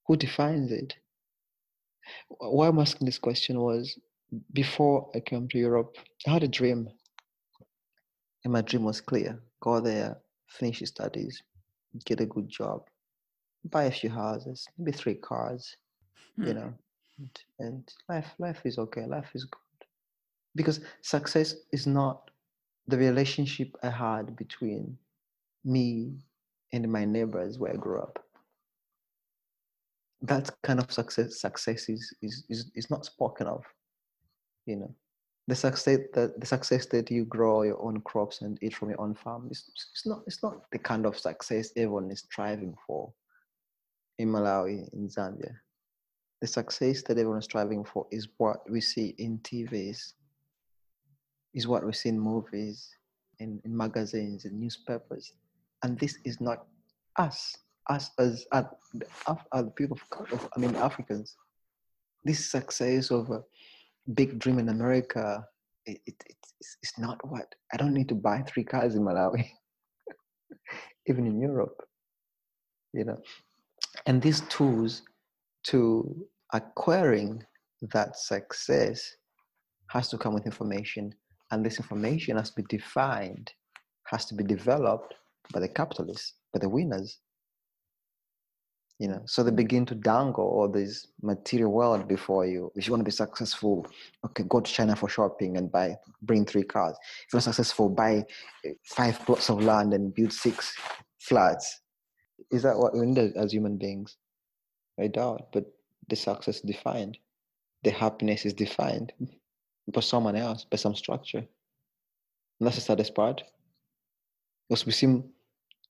[0.08, 0.96] Who defines it?
[2.30, 3.98] Why I'm asking this question was
[4.54, 5.96] before I came to Europe,
[6.26, 6.90] I had a dream.
[8.44, 10.18] And my dream was clear go there,
[10.48, 11.44] finish your studies,
[12.06, 12.88] get a good job,
[13.66, 15.76] buy a few houses, maybe three cars,
[16.38, 16.60] you hmm.
[16.60, 16.74] know,
[17.20, 19.60] and, and life, life is okay, life is good.
[20.56, 22.32] Because success is not
[22.88, 24.98] the relationship I had between
[25.64, 26.14] me
[26.74, 28.24] and my neighbors where I grew up.
[30.22, 33.64] That kind of success success is is, is, is not spoken of.
[34.66, 34.96] You know.
[35.48, 39.02] The success that the success that you grow your own crops and eat from your
[39.02, 39.64] own farm is
[39.94, 43.12] it's not it's not the kind of success everyone is striving for
[44.20, 45.56] in Malawi, in Zambia.
[46.42, 50.14] The success that everyone is striving for is what we see in TVs,
[51.54, 52.90] is what we see in movies,
[53.40, 55.34] in, in magazines, in newspapers.
[55.84, 56.66] And this is not
[57.18, 57.58] us,
[57.90, 59.98] us as the people
[60.32, 61.36] of, I mean, Africans.
[62.24, 63.42] This success of a
[64.14, 65.46] big dream in America,
[65.86, 69.50] it, it, it's, it's not what, I don't need to buy three cars in Malawi,
[71.08, 71.82] even in Europe,
[72.94, 73.18] you know.
[74.06, 75.02] And these tools
[75.72, 77.44] to acquiring
[77.94, 79.16] that success
[79.88, 81.14] has to come with information
[81.52, 83.52] and this information has to be defined
[84.10, 85.14] has to be developed
[85.54, 87.20] by the capitalists, by the winners.
[89.00, 92.70] You know, so they begin to dangle all this material world before you.
[92.76, 93.88] If you want to be successful,
[94.26, 96.98] okay, go to China for shopping and buy, bring three cars.
[97.26, 98.26] If you're successful, buy
[98.66, 100.74] eh, five plots of land and build six
[101.20, 101.80] flats.
[102.52, 104.18] Is that what we need as human beings?
[105.00, 105.66] I doubt, but
[106.10, 107.18] the success is defined,
[107.84, 109.14] the happiness is defined
[109.88, 111.40] by someone else, by some structure.
[111.40, 113.44] And that's the saddest part.
[114.68, 115.24] Because we seem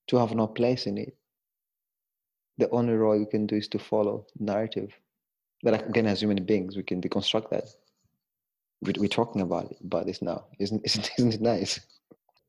[0.08, 1.16] to have no place in it.
[2.58, 4.92] The only role you can do is to follow narrative.
[5.64, 7.66] But again, as human beings, we can deconstruct that.
[8.82, 10.46] We're talking about it, about this now.
[10.60, 11.80] Isn't, isn't, isn't it nice?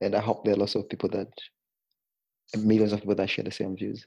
[0.01, 1.29] And I hope there are lots of people that,
[2.59, 4.07] millions of people that share the same views.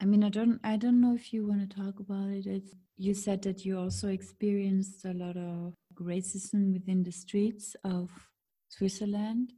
[0.00, 2.46] I mean, I don't, I don't know if you want to talk about it.
[2.46, 8.10] It's, you said that you also experienced a lot of racism within the streets of
[8.68, 9.52] Switzerland.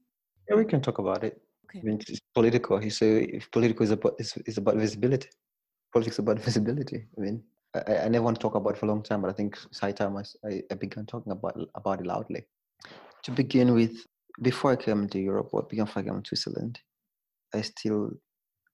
[0.49, 1.41] Yeah, we can talk about it.
[1.66, 1.80] Okay.
[1.80, 2.78] I mean, it's political.
[2.78, 5.28] He said if political is about is, is about visibility.
[5.93, 7.07] Politics about visibility.
[7.16, 7.43] I mean,
[7.74, 9.59] I, I never want to talk about it for a long time, but I think
[9.66, 12.47] it's high time I, I began talking about about it loudly.
[13.24, 14.07] To begin with,
[14.41, 16.80] before I came to Europe, or before I came to Switzerland,
[17.55, 18.11] I still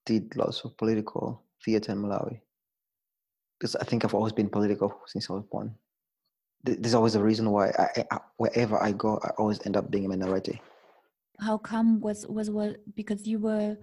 [0.05, 2.41] did lots of political theater in Malawi.
[3.59, 5.75] Because I think I've always been political since I was born.
[6.63, 10.05] There's always a reason why I, I, wherever I go, I always end up being
[10.05, 10.61] a minority.
[11.39, 13.77] How come was was what because you were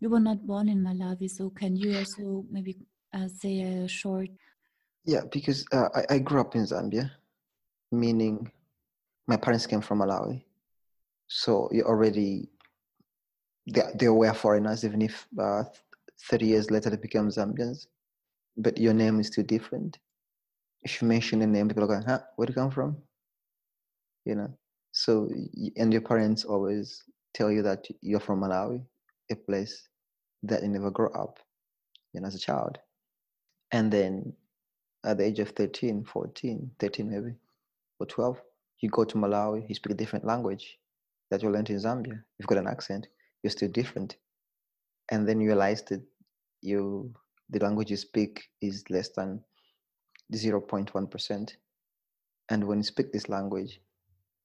[0.00, 2.76] you were not born in Malawi, so can you also maybe
[3.12, 4.28] uh, say a short?
[5.04, 7.10] Yeah, because uh, I, I grew up in Zambia,
[7.90, 8.52] meaning
[9.26, 10.44] my parents came from Malawi,
[11.26, 12.50] so you already
[13.66, 15.64] they, they were foreigners, even if uh,
[16.22, 17.86] 30 years later they become Zambians,
[18.56, 19.98] but your name is still different.
[20.82, 22.96] If you mention a name, people are going, huh, where do you come from?
[24.24, 24.58] You know,
[24.92, 25.28] so,
[25.76, 27.02] and your parents always
[27.34, 28.82] tell you that you're from Malawi,
[29.30, 29.88] a place
[30.42, 31.38] that you never grow up,
[32.12, 32.78] you know, as a child.
[33.72, 34.32] And then
[35.04, 37.34] at the age of 13, 14, 13 maybe,
[38.00, 38.40] or 12,
[38.80, 40.78] you go to Malawi, you speak a different language
[41.30, 42.22] that you learned in Zambia.
[42.38, 43.08] You've got an accent,
[43.42, 44.16] you're still different
[45.10, 46.02] and then you realize that
[46.60, 47.12] you
[47.50, 49.40] the language you speak is less than
[50.34, 51.52] 0.1%
[52.50, 53.80] and when you speak this language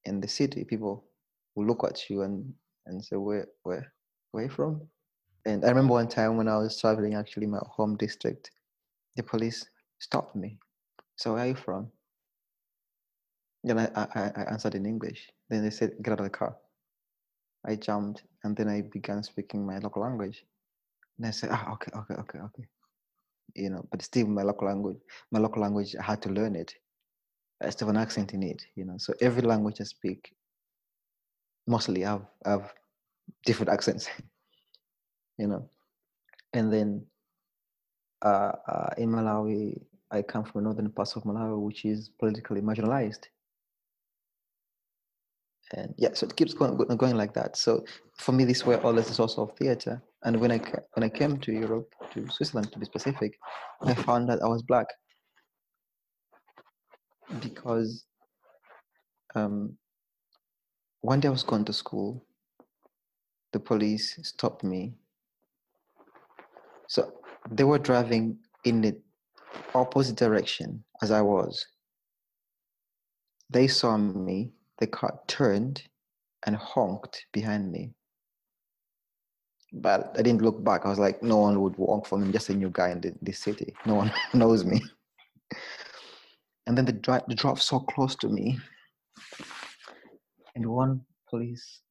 [0.06, 1.06] in the city people
[1.56, 2.54] will look at you and
[2.86, 3.94] and say where where
[4.32, 4.82] where you from?
[5.46, 8.52] And i remember one time when i was traveling actually my home district
[9.16, 10.58] the police stopped me.
[11.18, 11.88] So where are you from?
[13.64, 15.30] Then I, I, I answered in english.
[15.50, 16.56] Then they said get out of the car.
[17.66, 20.46] I jumped and then i began speaking my local language
[21.18, 22.68] and I said, ah, okay, okay, okay, okay.
[23.56, 24.98] You know, but still my local language,
[25.32, 26.74] my local language, I had to learn it.
[27.62, 28.96] I still have an accent in it, you know.
[28.98, 30.34] So every language I speak,
[31.68, 32.74] mostly have have
[33.46, 34.10] different accents,
[35.38, 35.70] you know.
[36.54, 37.06] And then
[38.24, 43.28] uh, uh, in Malawi, I come from northern parts of Malawi, which is politically marginalized
[45.74, 47.84] and yeah so it keeps going, going like that so
[48.18, 50.60] for me this were always a source of theater and when i
[50.94, 53.38] when i came to europe to switzerland to be specific
[53.84, 54.88] i found that i was black.
[57.42, 58.06] Because
[59.34, 59.78] um,
[61.02, 62.26] one day i was going to school
[63.54, 64.96] the police stopped me.
[66.88, 67.14] So
[67.50, 69.00] they were driving in the
[69.74, 71.66] opposite direction as i was.
[73.50, 75.84] They saw me the car turned
[76.46, 77.92] and honked behind me.
[79.74, 80.86] But I didn't look back.
[80.86, 82.28] I was like, no one would honk for me.
[82.28, 83.74] I'm just a new guy in the, this city.
[83.86, 84.82] No one knows me.
[86.68, 88.60] And then the, drive, the drove so close to me.
[90.56, 91.82] And one police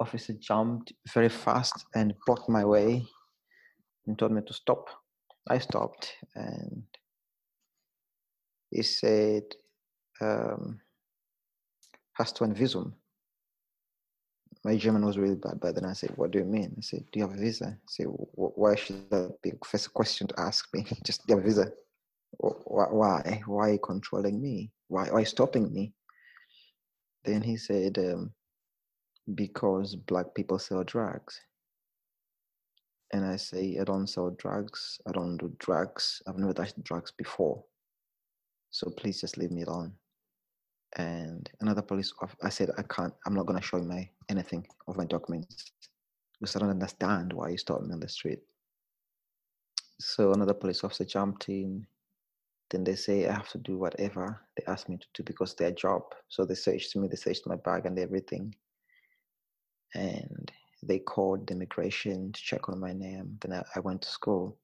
[0.00, 3.04] officer jumped very fast and blocked my way
[4.06, 4.88] and told me to stop.
[5.48, 6.82] I stopped and
[8.70, 9.44] he said,
[10.20, 10.80] um,
[12.12, 12.94] hast du Visum?
[14.64, 16.74] My German was really bad, but then I said, what do you mean?
[16.76, 17.66] I said, do you have a visa?
[17.66, 20.84] I said, why should that be the first question to ask me?
[21.04, 21.72] Just, do you have a visa?
[22.38, 23.42] Why?
[23.46, 24.70] Why are you controlling me?
[24.88, 25.92] Why, why are you stopping me?
[27.24, 28.32] Then he said, um,
[29.34, 31.40] because black people sell drugs.
[33.12, 35.00] And I say, I don't sell drugs.
[35.06, 36.20] I don't do drugs.
[36.26, 37.64] I've never touched drugs before.
[38.70, 39.92] So please just leave me alone
[40.96, 44.66] and another police officer I said I can't I'm not gonna show you my anything
[44.86, 45.72] of my documents
[46.40, 48.40] because I don't understand why you stopped me on the street.
[50.00, 51.86] So another police officer jumped in.
[52.70, 55.72] Then they say I have to do whatever they ask me to do because their
[55.72, 56.02] job.
[56.28, 58.54] So they searched me, they searched my bag and everything.
[59.94, 63.38] And they called the immigration to check on my name.
[63.40, 64.58] Then I, I went to school.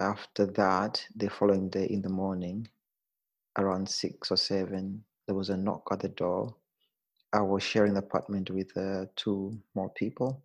[0.00, 2.66] After that, the following day in the morning,
[3.58, 6.54] around six or seven, there was a knock at the door.
[7.32, 10.42] I was sharing the apartment with uh, two more people.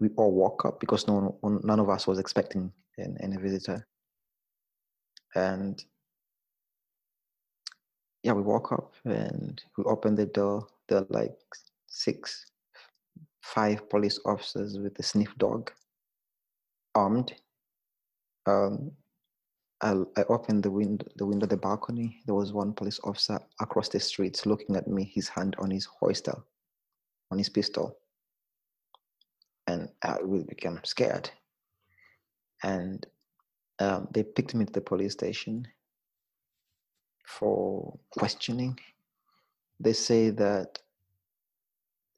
[0.00, 3.86] We all woke up because no one, none of us was expecting any visitor.
[5.34, 5.82] And
[8.22, 10.66] yeah, we woke up and we opened the door.
[10.88, 11.36] There were like
[11.86, 12.46] six,
[13.40, 15.70] five police officers with a sniff dog,
[16.94, 17.32] armed.
[18.46, 18.92] Um,
[19.80, 22.20] I, I opened the window, the window, the balcony.
[22.26, 25.84] There was one police officer across the street looking at me, his hand on his
[25.86, 26.34] holster,
[27.30, 27.96] on his pistol.
[29.66, 31.30] And I really became scared.
[32.62, 33.06] And
[33.78, 35.68] um, they picked me to the police station
[37.24, 38.78] for questioning.
[39.78, 40.80] They say that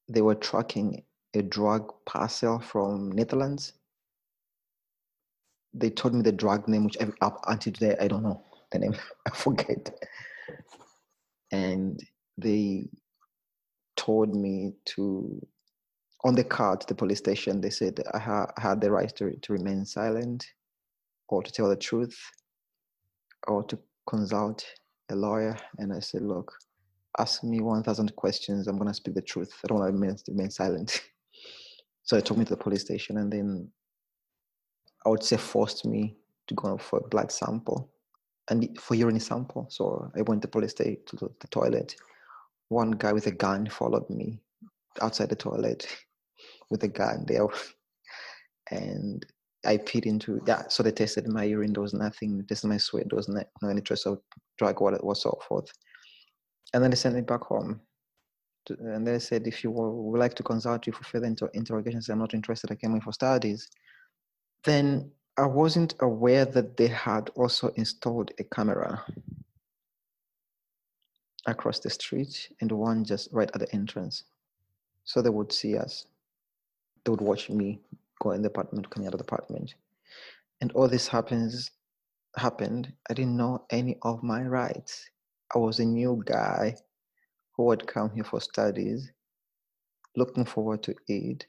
[0.09, 1.03] they were tracking
[1.35, 3.75] a drug parcel from Netherlands.
[5.75, 8.43] They told me the drug name, which up until today I don't know
[8.73, 8.95] the name.
[9.27, 9.93] I forget.
[11.53, 12.01] And
[12.39, 12.89] they
[13.97, 15.47] told me to
[16.25, 17.61] on the card to the police station.
[17.61, 20.47] They said I, ha- had the right to, to remain silent,
[21.29, 22.19] or to tell the truth,
[23.47, 24.65] or to consult
[25.11, 26.53] a lawyer and I said, look,
[27.19, 28.67] ask me 1,000 questions.
[28.67, 29.53] I'm going to speak the truth.
[29.65, 31.03] I don't want to remain silent.
[32.03, 33.69] so they took me to the police station and then
[35.05, 37.91] I would say forced me to go for a blood sample
[38.51, 39.67] and for urine sample.
[39.71, 41.97] So I went to police station to the, toilet.
[42.69, 44.41] One guy with a gun followed me
[45.01, 45.87] outside the toilet
[46.71, 47.47] with a gun there.
[48.73, 49.27] And
[49.67, 50.69] I peed into yeah.
[50.69, 51.73] So they tested my urine.
[51.73, 52.45] There was nothing.
[52.47, 53.07] Tested my sweat.
[53.11, 54.21] There was no, no any trace of
[54.59, 55.73] drug what so forth.
[56.73, 57.81] And then they sent me back home.
[58.67, 62.09] To, and they said, if you would like to consult you for further inter- interrogations,
[62.09, 62.71] I'm not interested.
[62.71, 63.69] I came in for studies.
[64.65, 69.05] Then I wasn't aware that they had also installed a camera
[71.47, 74.25] across the street and one just right at the entrance.
[75.05, 76.07] So they would see us.
[77.05, 77.81] They would watch me
[78.21, 79.75] go in the apartment, coming out of the apartment.
[80.61, 81.71] And all this happens
[82.37, 82.93] happened.
[83.09, 85.09] I didn't know any of my rights.
[85.55, 86.77] I was a new guy
[87.57, 89.11] who had come here for studies,
[90.17, 91.47] looking forward to aid,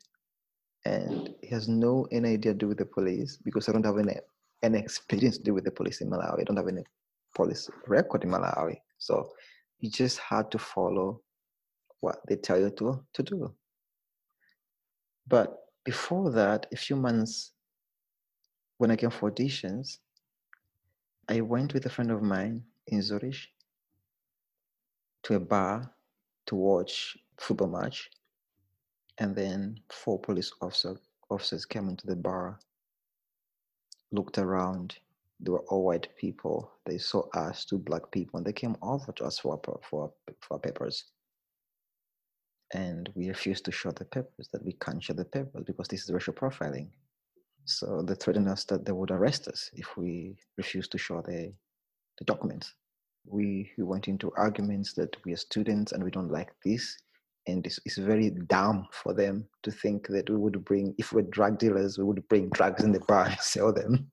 [0.86, 3.98] and he has no any idea to do with the police because I don't have
[3.98, 4.16] any
[4.64, 6.42] any experience to do with the police in Malawi.
[6.42, 6.84] I don't have any
[7.36, 8.78] police record in Malawi.
[8.98, 9.32] So
[9.80, 11.22] you just had to follow
[12.00, 13.54] what they tell you to, to do.
[15.28, 17.52] But before that, a few months
[18.78, 19.98] when I came for auditions,
[21.30, 23.38] I went with a friend of mine in Zurich
[25.24, 25.92] to a bar
[26.48, 28.10] to watch football match.
[29.22, 30.97] And then four police officer,
[31.30, 32.59] officers came into the bar,
[34.11, 34.97] looked around.
[35.39, 36.72] They were all white people.
[36.86, 40.11] They saw us, two black people, and they came over to us for, our, for,
[40.41, 41.05] for papers
[42.74, 46.03] and we refused to show the papers that we can't show the papers because this
[46.03, 46.88] is racial profiling
[47.65, 51.53] so they threatened us that they would arrest us if we refused to show the,
[52.17, 52.74] the documents
[53.26, 56.97] we, we went into arguments that we are students and we don't like this
[57.48, 61.22] and it's, it's very dumb for them to think that we would bring if we're
[61.24, 64.12] drug dealers we would bring drugs in the bar and sell them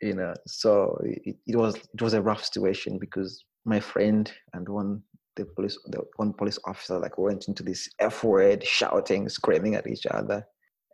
[0.00, 4.68] you know so it, it was it was a rough situation because my friend and
[4.68, 5.02] one
[5.36, 9.86] the police, the one police officer, like went into this F word, shouting, screaming at
[9.86, 10.46] each other.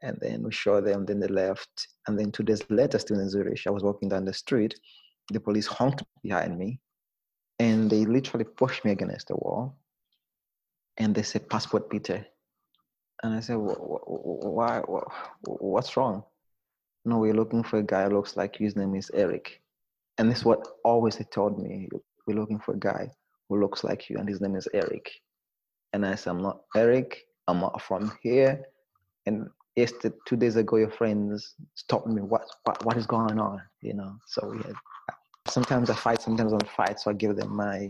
[0.02, 1.88] And then we showed them, then they left.
[2.06, 4.78] And then two days later, still in Zurich, I was walking down the street.
[5.32, 6.80] The police honked behind me
[7.58, 9.76] and they literally pushed me against the wall.
[10.98, 12.26] And they said, Passport Peter.
[13.22, 14.80] And I said, Why?
[15.44, 16.24] What's wrong?
[17.04, 18.56] No, we're looking for a guy who looks like.
[18.56, 19.60] His name is Eric.
[20.18, 21.88] And this is what always they told me.
[22.26, 23.10] We're looking for a guy
[23.48, 25.10] who looks like you, and his name is Eric.
[25.92, 28.62] And I said, I'm not Eric, I'm not from here.
[29.26, 32.20] And yesterday, two days ago, your friends stopped me.
[32.20, 33.62] What, what, what is going on?
[33.80, 34.16] You know.
[34.26, 34.74] So we had.
[35.46, 37.00] Sometimes I fight, sometimes I don't fight.
[37.00, 37.88] So I give them my,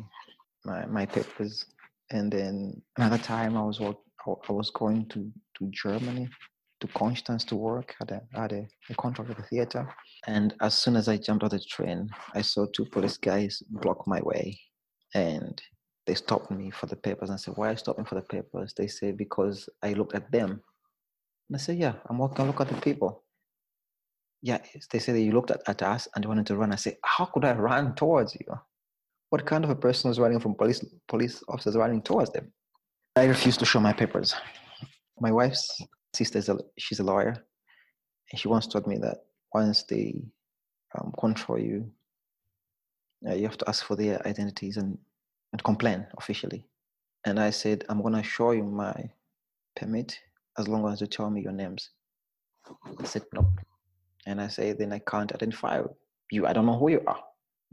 [0.64, 1.64] my, my papers.
[2.10, 6.28] And then another time, I was I was going to to Germany,
[6.80, 7.94] to Constance to work.
[7.98, 9.88] Had a had a, a contract with the theater.
[10.26, 13.62] And as soon as I jumped out of the train, I saw two police guys
[13.70, 14.58] block my way
[15.14, 15.60] and
[16.06, 17.28] they stopped me for the papers.
[17.28, 18.72] And I said, why are you stopping for the papers?
[18.76, 20.50] They say, because I looked at them.
[20.50, 23.24] And I said, yeah, I'm walking, I look at the people.
[24.40, 24.58] Yeah,
[24.90, 26.72] they said you looked at, at us and wanted to run.
[26.72, 28.46] I said, how could I run towards you?
[29.30, 32.52] What kind of a person was running from police police officers running towards them?
[33.16, 34.34] I refused to show my papers.
[35.20, 35.68] My wife's
[36.14, 37.34] sister is a, she's a lawyer,
[38.30, 39.18] and she once told me that
[39.52, 40.14] once they
[40.96, 41.90] um, control you,
[43.28, 44.96] uh, you have to ask for their identities and,
[45.52, 46.64] and complain officially.
[47.26, 49.10] And I said, I'm gonna show you my
[49.76, 50.18] permit
[50.58, 51.90] as long as you tell me your names.
[52.98, 53.46] They said, nope.
[54.26, 55.82] And I say, then I can't identify
[56.30, 56.46] you.
[56.46, 57.18] I don't know who you are.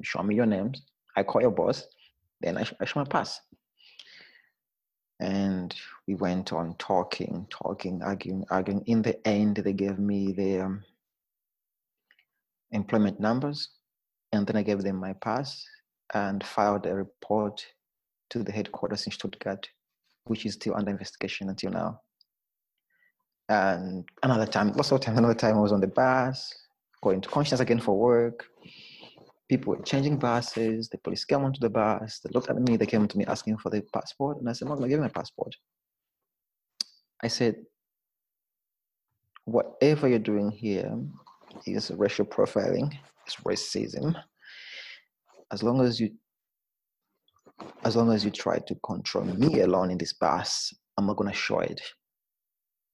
[0.01, 0.81] Show me your names.
[1.15, 1.87] I call your boss.
[2.41, 3.41] Then I, I show my pass.
[5.19, 5.73] And
[6.07, 8.83] we went on talking, talking, arguing, arguing.
[8.85, 10.83] In the end, they gave me the um,
[12.71, 13.69] employment numbers.
[14.33, 15.65] And then I gave them my pass
[16.13, 17.65] and filed a report
[18.31, 19.69] to the headquarters in Stuttgart,
[20.25, 22.01] which is still under investigation until now.
[23.47, 26.53] And another time, lots of time, another time I was on the bus,
[27.01, 28.45] going to Constance again for work.
[29.49, 30.89] People were changing buses.
[30.89, 32.19] The police came onto the bus.
[32.19, 32.77] They looked at me.
[32.77, 34.39] They came to me asking for the passport.
[34.39, 35.55] And I said, I'm not going to give my passport.
[37.23, 37.55] I said,
[39.45, 40.97] whatever you're doing here
[41.65, 42.93] is racial profiling,
[43.25, 44.15] it's racism.
[45.51, 46.11] As long as you
[47.85, 51.33] as long as you try to control me alone in this bus, I'm not gonna
[51.33, 51.79] show it.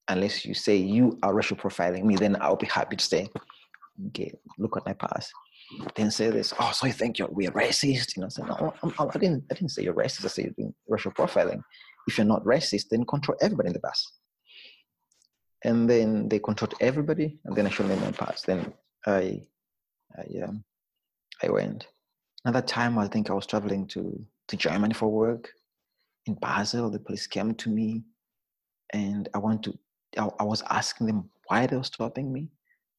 [0.08, 3.28] Unless you say you are racial profiling me, then I'll be happy to say,
[4.08, 5.32] okay, look at my past.
[5.96, 8.16] Then say this, oh, so you think you're we're racist?
[8.16, 10.46] You know, say, no, I'm, I'm, I didn't I didn't say you're racist, I said
[10.46, 11.62] you're doing racial profiling.
[12.08, 14.14] If you're not racist, then control everybody in the bus.
[15.64, 18.46] And then they controlled everybody, and then I showed them my past.
[18.48, 18.74] Then
[19.06, 19.42] I
[20.18, 20.64] I um
[21.44, 21.88] I went.
[22.44, 25.50] Another time I think I was traveling to to Germany for work.
[26.26, 28.04] In Basel, the police came to me,
[28.94, 29.78] and I want to.
[30.18, 32.50] I, I was asking them why they were stopping me.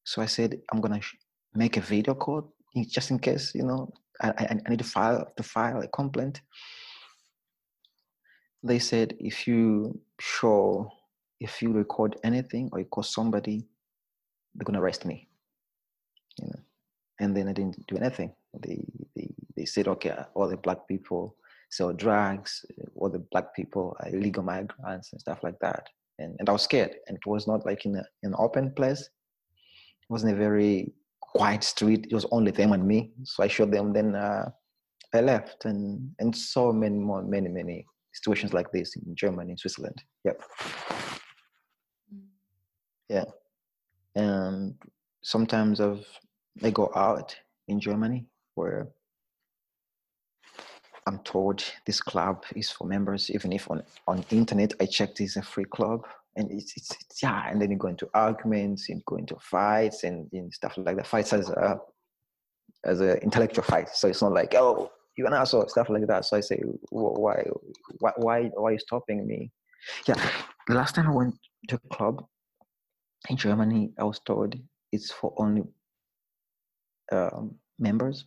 [0.05, 1.15] So I said, I'm gonna sh-
[1.53, 5.31] make a video call just in case, you know, I, I, I need to file
[5.37, 6.41] to file a complaint.
[8.63, 10.91] They said if you show,
[11.39, 13.67] if you record anything or you call somebody,
[14.55, 15.27] they're gonna arrest me.
[16.39, 16.59] You know,
[17.19, 18.33] and then I didn't do anything.
[18.59, 18.83] They
[19.15, 21.35] they they said, okay, all the black people
[21.69, 22.65] sell drugs,
[22.95, 25.87] all the black people are illegal migrants and stuff like that.
[26.19, 26.95] And, and I was scared.
[27.07, 29.01] And it was not like in a, an open place.
[29.01, 30.93] It wasn't a very
[31.35, 32.07] quiet street.
[32.09, 33.11] It was only them and me.
[33.23, 33.93] So I showed them.
[33.93, 34.49] Then uh,
[35.13, 39.57] I left, and and so many more, many many situations like this in Germany, in
[39.57, 40.03] Switzerland.
[40.25, 40.41] Yep.
[43.09, 43.25] Yeah.
[44.15, 44.75] And
[45.23, 46.05] sometimes I've
[46.63, 47.35] I go out
[47.67, 48.89] in Germany where
[51.07, 55.35] I'm told this club is for members, even if on on internet I checked it's
[55.35, 56.05] a free club,
[56.35, 60.03] and it's, it's, it's yeah, and then you go into arguments, and go into fights,
[60.03, 61.07] and, and stuff like that.
[61.07, 61.79] Fights as a
[62.85, 66.25] as an intellectual fight, so it's not like oh you an asshole, stuff like that.
[66.25, 67.43] So I say why
[67.99, 69.51] why why why are you stopping me?
[70.07, 70.15] Yeah,
[70.67, 71.35] the last time I went
[71.69, 72.25] to a club
[73.29, 74.55] in Germany, I was told
[74.91, 75.63] it's for only
[77.11, 78.25] um, members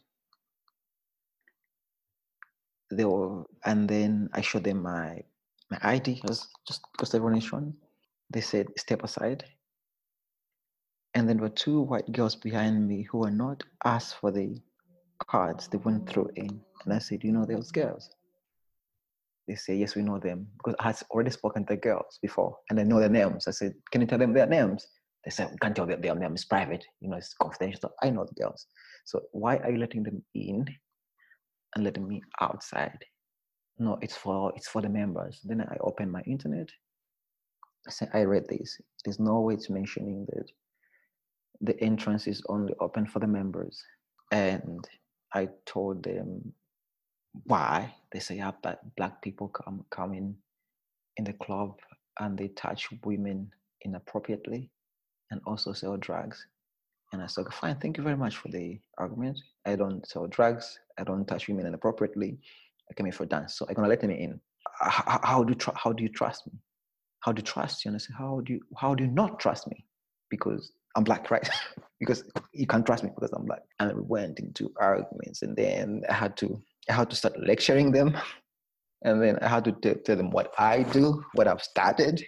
[2.91, 5.23] they were, and then I showed them my
[5.71, 7.75] my ID just just because everyone is shown.
[8.31, 9.45] They said step aside.
[11.15, 14.61] And then there were two white girls behind me who were not asked for the
[15.27, 15.69] cards.
[15.69, 16.61] They went through in.
[16.85, 18.11] And I said, you know those girls?
[19.49, 20.49] They say, yes, we know them.
[20.59, 23.49] Because I had already spoken to the girls before and I know their names.
[23.49, 24.87] I said, can you tell them their names?
[25.25, 26.35] They said, we can't tell them their name.
[26.35, 26.85] It's private.
[27.01, 27.81] You know, it's confidential.
[27.81, 28.67] So I know the girls.
[29.07, 30.67] So why are you letting them in
[31.77, 33.05] and letting me outside.
[33.79, 35.41] No, it's for it's for the members.
[35.45, 36.69] Then I open my internet.
[38.13, 38.81] I read this.
[39.05, 40.51] There's no way it's mentioning that
[41.61, 43.83] the entrance is only open for the members.
[44.33, 44.87] And
[45.35, 46.53] I told them
[47.45, 47.95] why.
[48.13, 50.35] They say yeah, but black people come come in
[51.17, 51.79] in the club
[52.21, 53.51] and they touch women
[53.83, 54.71] inappropriately
[55.31, 56.47] and also sell drugs.
[57.13, 59.39] And I said, fine, thank you very much for the argument.
[59.65, 60.79] I don't sell drugs.
[60.99, 62.39] I don't touch women inappropriately.
[62.91, 63.57] I came here for dance.
[63.57, 64.41] So I'm going to let them in.
[64.81, 66.53] How, how, do you tr- how do you trust me?
[67.21, 67.91] How do you trust you?
[67.91, 69.85] And I said, how do you, how do you not trust me?
[70.31, 71.49] Because I'm black, right?
[72.01, 73.63] because you can't trust me because I'm black.
[73.81, 77.93] And we went into arguments and then I had to, I had to start lecturing
[77.93, 78.17] them.
[79.03, 82.25] And then I had to t- tell them what I do, what I've started,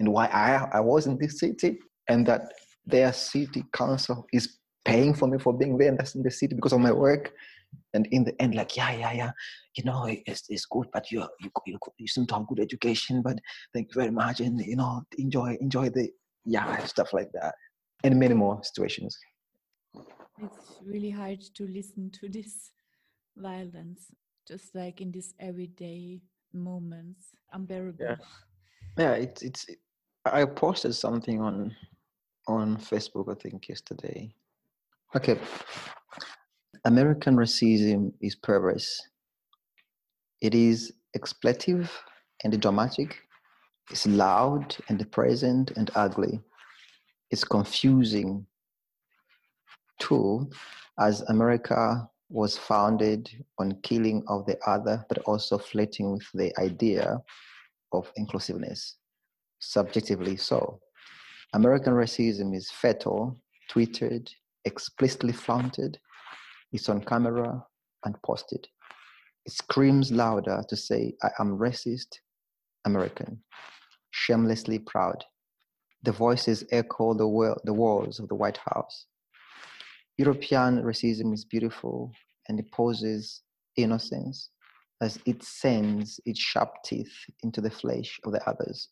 [0.00, 1.78] and why I, I was in this city.
[2.08, 2.52] And that
[2.86, 6.54] their city council is paying for me for being there and that's in the city
[6.54, 7.32] because of my work.
[7.94, 9.30] And in the end, like, yeah, yeah, yeah,
[9.74, 13.22] you know, it's, it's good, but you, you, you, you seem to have good education,
[13.22, 13.38] but
[13.72, 14.40] thank you very much.
[14.40, 16.10] And, you know, enjoy, enjoy the,
[16.44, 17.54] yeah, stuff like that.
[18.04, 19.16] And many more situations.
[20.42, 22.70] It's really hard to listen to this
[23.36, 24.06] violence,
[24.46, 26.20] just like in these everyday
[26.52, 28.04] moments, unbearable.
[28.04, 28.16] Yeah,
[28.98, 29.66] yeah it's, it's,
[30.24, 31.74] I posted something on
[32.48, 34.32] on Facebook, I think yesterday.
[35.14, 35.38] Okay.
[36.86, 39.02] American racism is perverse.
[40.40, 41.90] It is expletive
[42.44, 43.22] and dramatic.
[43.90, 46.38] It's loud and present and ugly.
[47.32, 48.46] It's confusing
[49.98, 50.48] too,
[51.00, 57.20] as America was founded on killing of the other, but also flirting with the idea
[57.90, 58.94] of inclusiveness,
[59.58, 60.78] subjectively so.
[61.52, 63.36] American racism is fatal,
[63.68, 64.30] tweeted,
[64.64, 65.98] explicitly flaunted,
[66.72, 67.64] it's on camera
[68.04, 68.66] and posted.
[69.44, 72.18] It screams louder to say, I am racist,
[72.84, 73.42] American,
[74.10, 75.24] shamelessly proud.
[76.02, 79.06] The voices echo the, well, the walls of the White House.
[80.18, 82.10] European racism is beautiful
[82.48, 83.42] and it poses
[83.76, 84.50] innocence
[85.02, 87.12] as it sends its sharp teeth
[87.42, 88.88] into the flesh of the others.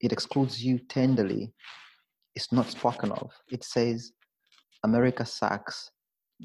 [0.00, 1.52] It excludes you tenderly.
[2.34, 3.30] It's not spoken of.
[3.50, 4.12] It says,
[4.82, 5.90] America sucks,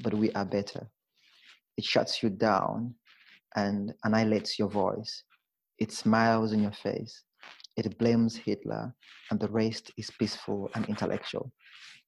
[0.02, 0.88] but we are better.
[1.76, 2.94] It shuts you down
[3.54, 5.24] and annihilates your voice.
[5.78, 7.22] It smiles in your face.
[7.76, 8.94] It blames Hitler,
[9.30, 11.52] and the rest is peaceful and intellectual.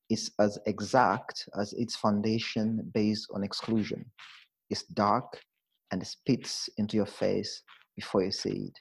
[0.09, 4.07] It's as exact as its foundation based on exclusion.
[4.71, 5.41] It's dark
[5.91, 7.63] and spits into your face
[7.97, 8.79] before you see it.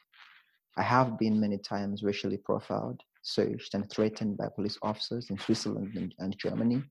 [0.78, 5.92] I have been many times racially profiled, searched, and threatened by police officers in Switzerland
[5.96, 6.84] and, and Germany,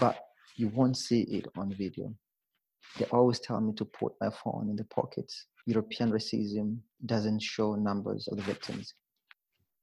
[0.00, 0.18] but
[0.56, 2.14] you won't see it on video.
[2.98, 5.46] They always tell me to put my phone in the pockets.
[5.66, 8.94] European racism doesn't show numbers of the victims.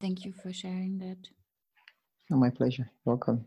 [0.02, 1.18] Thank you for sharing that.
[2.32, 2.90] Oh, my pleasure.
[3.06, 3.46] Welcome.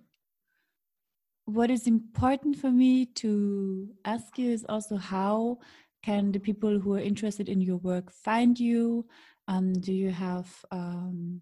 [1.44, 5.58] What is important for me to ask you is also how
[6.02, 9.06] can the people who are interested in your work find you?
[9.48, 11.40] Um, do you have um,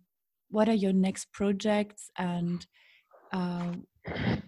[0.50, 2.66] what are your next projects and
[3.32, 3.72] uh,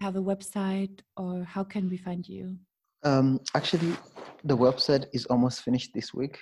[0.00, 2.56] have a website or how can we find you?
[3.02, 3.96] Um, actually,
[4.44, 6.38] the website is almost finished this week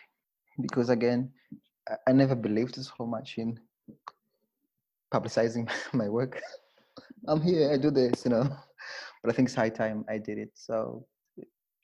[0.60, 1.30] because again,
[2.06, 3.58] I, never believed so much in
[5.12, 6.40] publicizing my work.
[7.26, 8.48] I'm here, I do this, you know.
[9.20, 10.50] But I think it's high time I did it.
[10.54, 11.04] So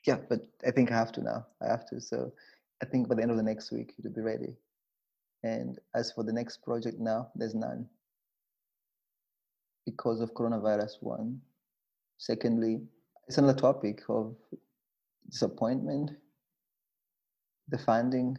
[0.07, 1.47] yeah, but I think I have to now.
[1.61, 2.01] I have to.
[2.01, 2.33] So
[2.81, 4.57] I think by the end of the next week it'll be ready.
[5.43, 7.89] And as for the next project now, there's none.
[9.87, 11.41] Because of coronavirus one.
[12.19, 12.81] Secondly,
[13.29, 14.35] it's another topic of
[15.31, 16.11] disappointment,
[17.69, 18.39] the funding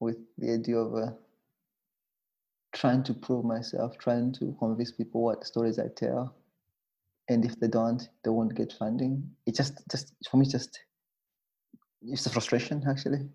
[0.00, 1.12] with the idea of uh,
[2.74, 6.34] trying to prove myself, trying to convince people what stories I tell.
[7.28, 9.30] And if they don't, they won't get funding.
[9.46, 10.80] It just, just for me, just
[12.02, 13.28] it's a frustration actually.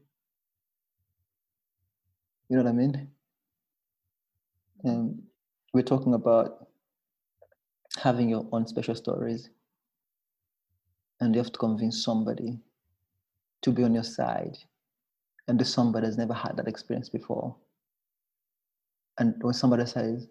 [2.49, 3.07] You know what I mean?
[4.85, 5.23] Um,
[5.77, 6.67] we're talking about
[8.01, 9.51] having your own special stories,
[11.19, 12.57] and you have to convince somebody
[13.61, 14.57] to be on your side,
[15.47, 17.55] and this somebody has never had that experience before.
[19.19, 20.27] And when somebody says,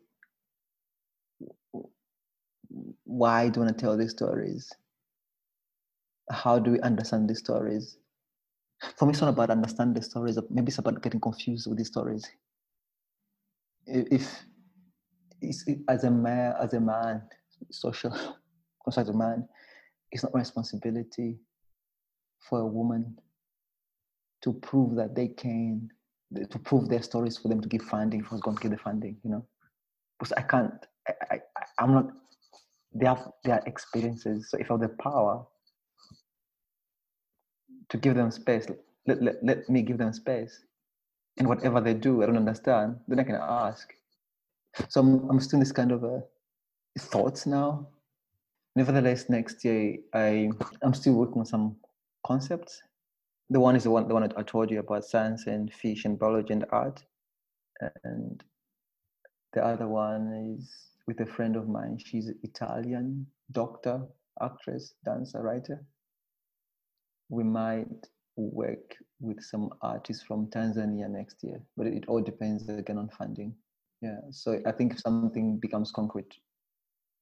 [3.05, 4.73] why do you want to tell these stories?
[6.29, 7.99] How do we understand these stories?
[8.97, 10.39] For me, it's not about understanding the stories.
[10.51, 12.29] Maybe it's about getting confused with these stories.
[13.87, 14.45] If,
[15.41, 17.23] if as a man, as a man,
[17.71, 18.11] social
[18.85, 19.49] construct man,
[20.13, 21.39] it's not responsibility
[22.49, 23.17] for a woman
[24.43, 25.89] to prove that they can,
[26.51, 29.17] to prove their stories for them to give funding, for going to give the funding,
[29.25, 29.45] you know.
[30.19, 30.73] Because I can't,
[31.09, 31.39] I, I,
[31.79, 32.11] I'm not,
[32.95, 34.49] they have their experiences.
[34.51, 35.45] So if I have the power
[37.89, 38.67] to give them space,
[39.07, 40.65] let, let, let me give them space.
[41.39, 43.93] And whatever they do, I don't understand, then I can ask.
[44.89, 46.23] So I'm, I'm still in this kind of a
[46.99, 47.89] thoughts now.
[48.75, 50.51] Nevertheless, next year I
[50.83, 51.77] I'm still working on some
[52.27, 52.83] concepts.
[53.51, 56.19] The one is the one the one I told you about science and fish and
[56.19, 57.03] biology and art,
[58.05, 58.43] and
[59.53, 60.71] the other one is
[61.07, 61.99] with a friend of mine.
[61.99, 64.03] She's Italian doctor,
[64.43, 65.85] actress, dancer, writer.
[67.29, 72.99] We might work with some artists from Tanzania next year, but it all depends again
[72.99, 73.55] on funding.
[74.03, 76.33] Yeah, so I think if something becomes concrete,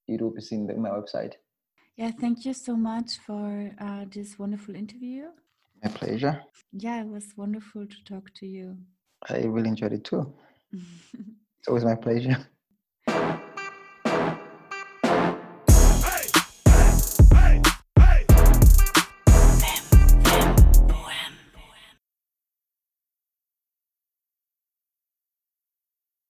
[0.09, 1.35] it will be seen in my website.
[1.97, 5.27] Yeah, thank you so much for uh, this wonderful interview.
[5.83, 6.43] My pleasure.
[6.73, 8.77] Yeah, it was wonderful to talk to you.
[9.29, 10.35] I really enjoyed it too.
[10.73, 12.37] it's always my pleasure.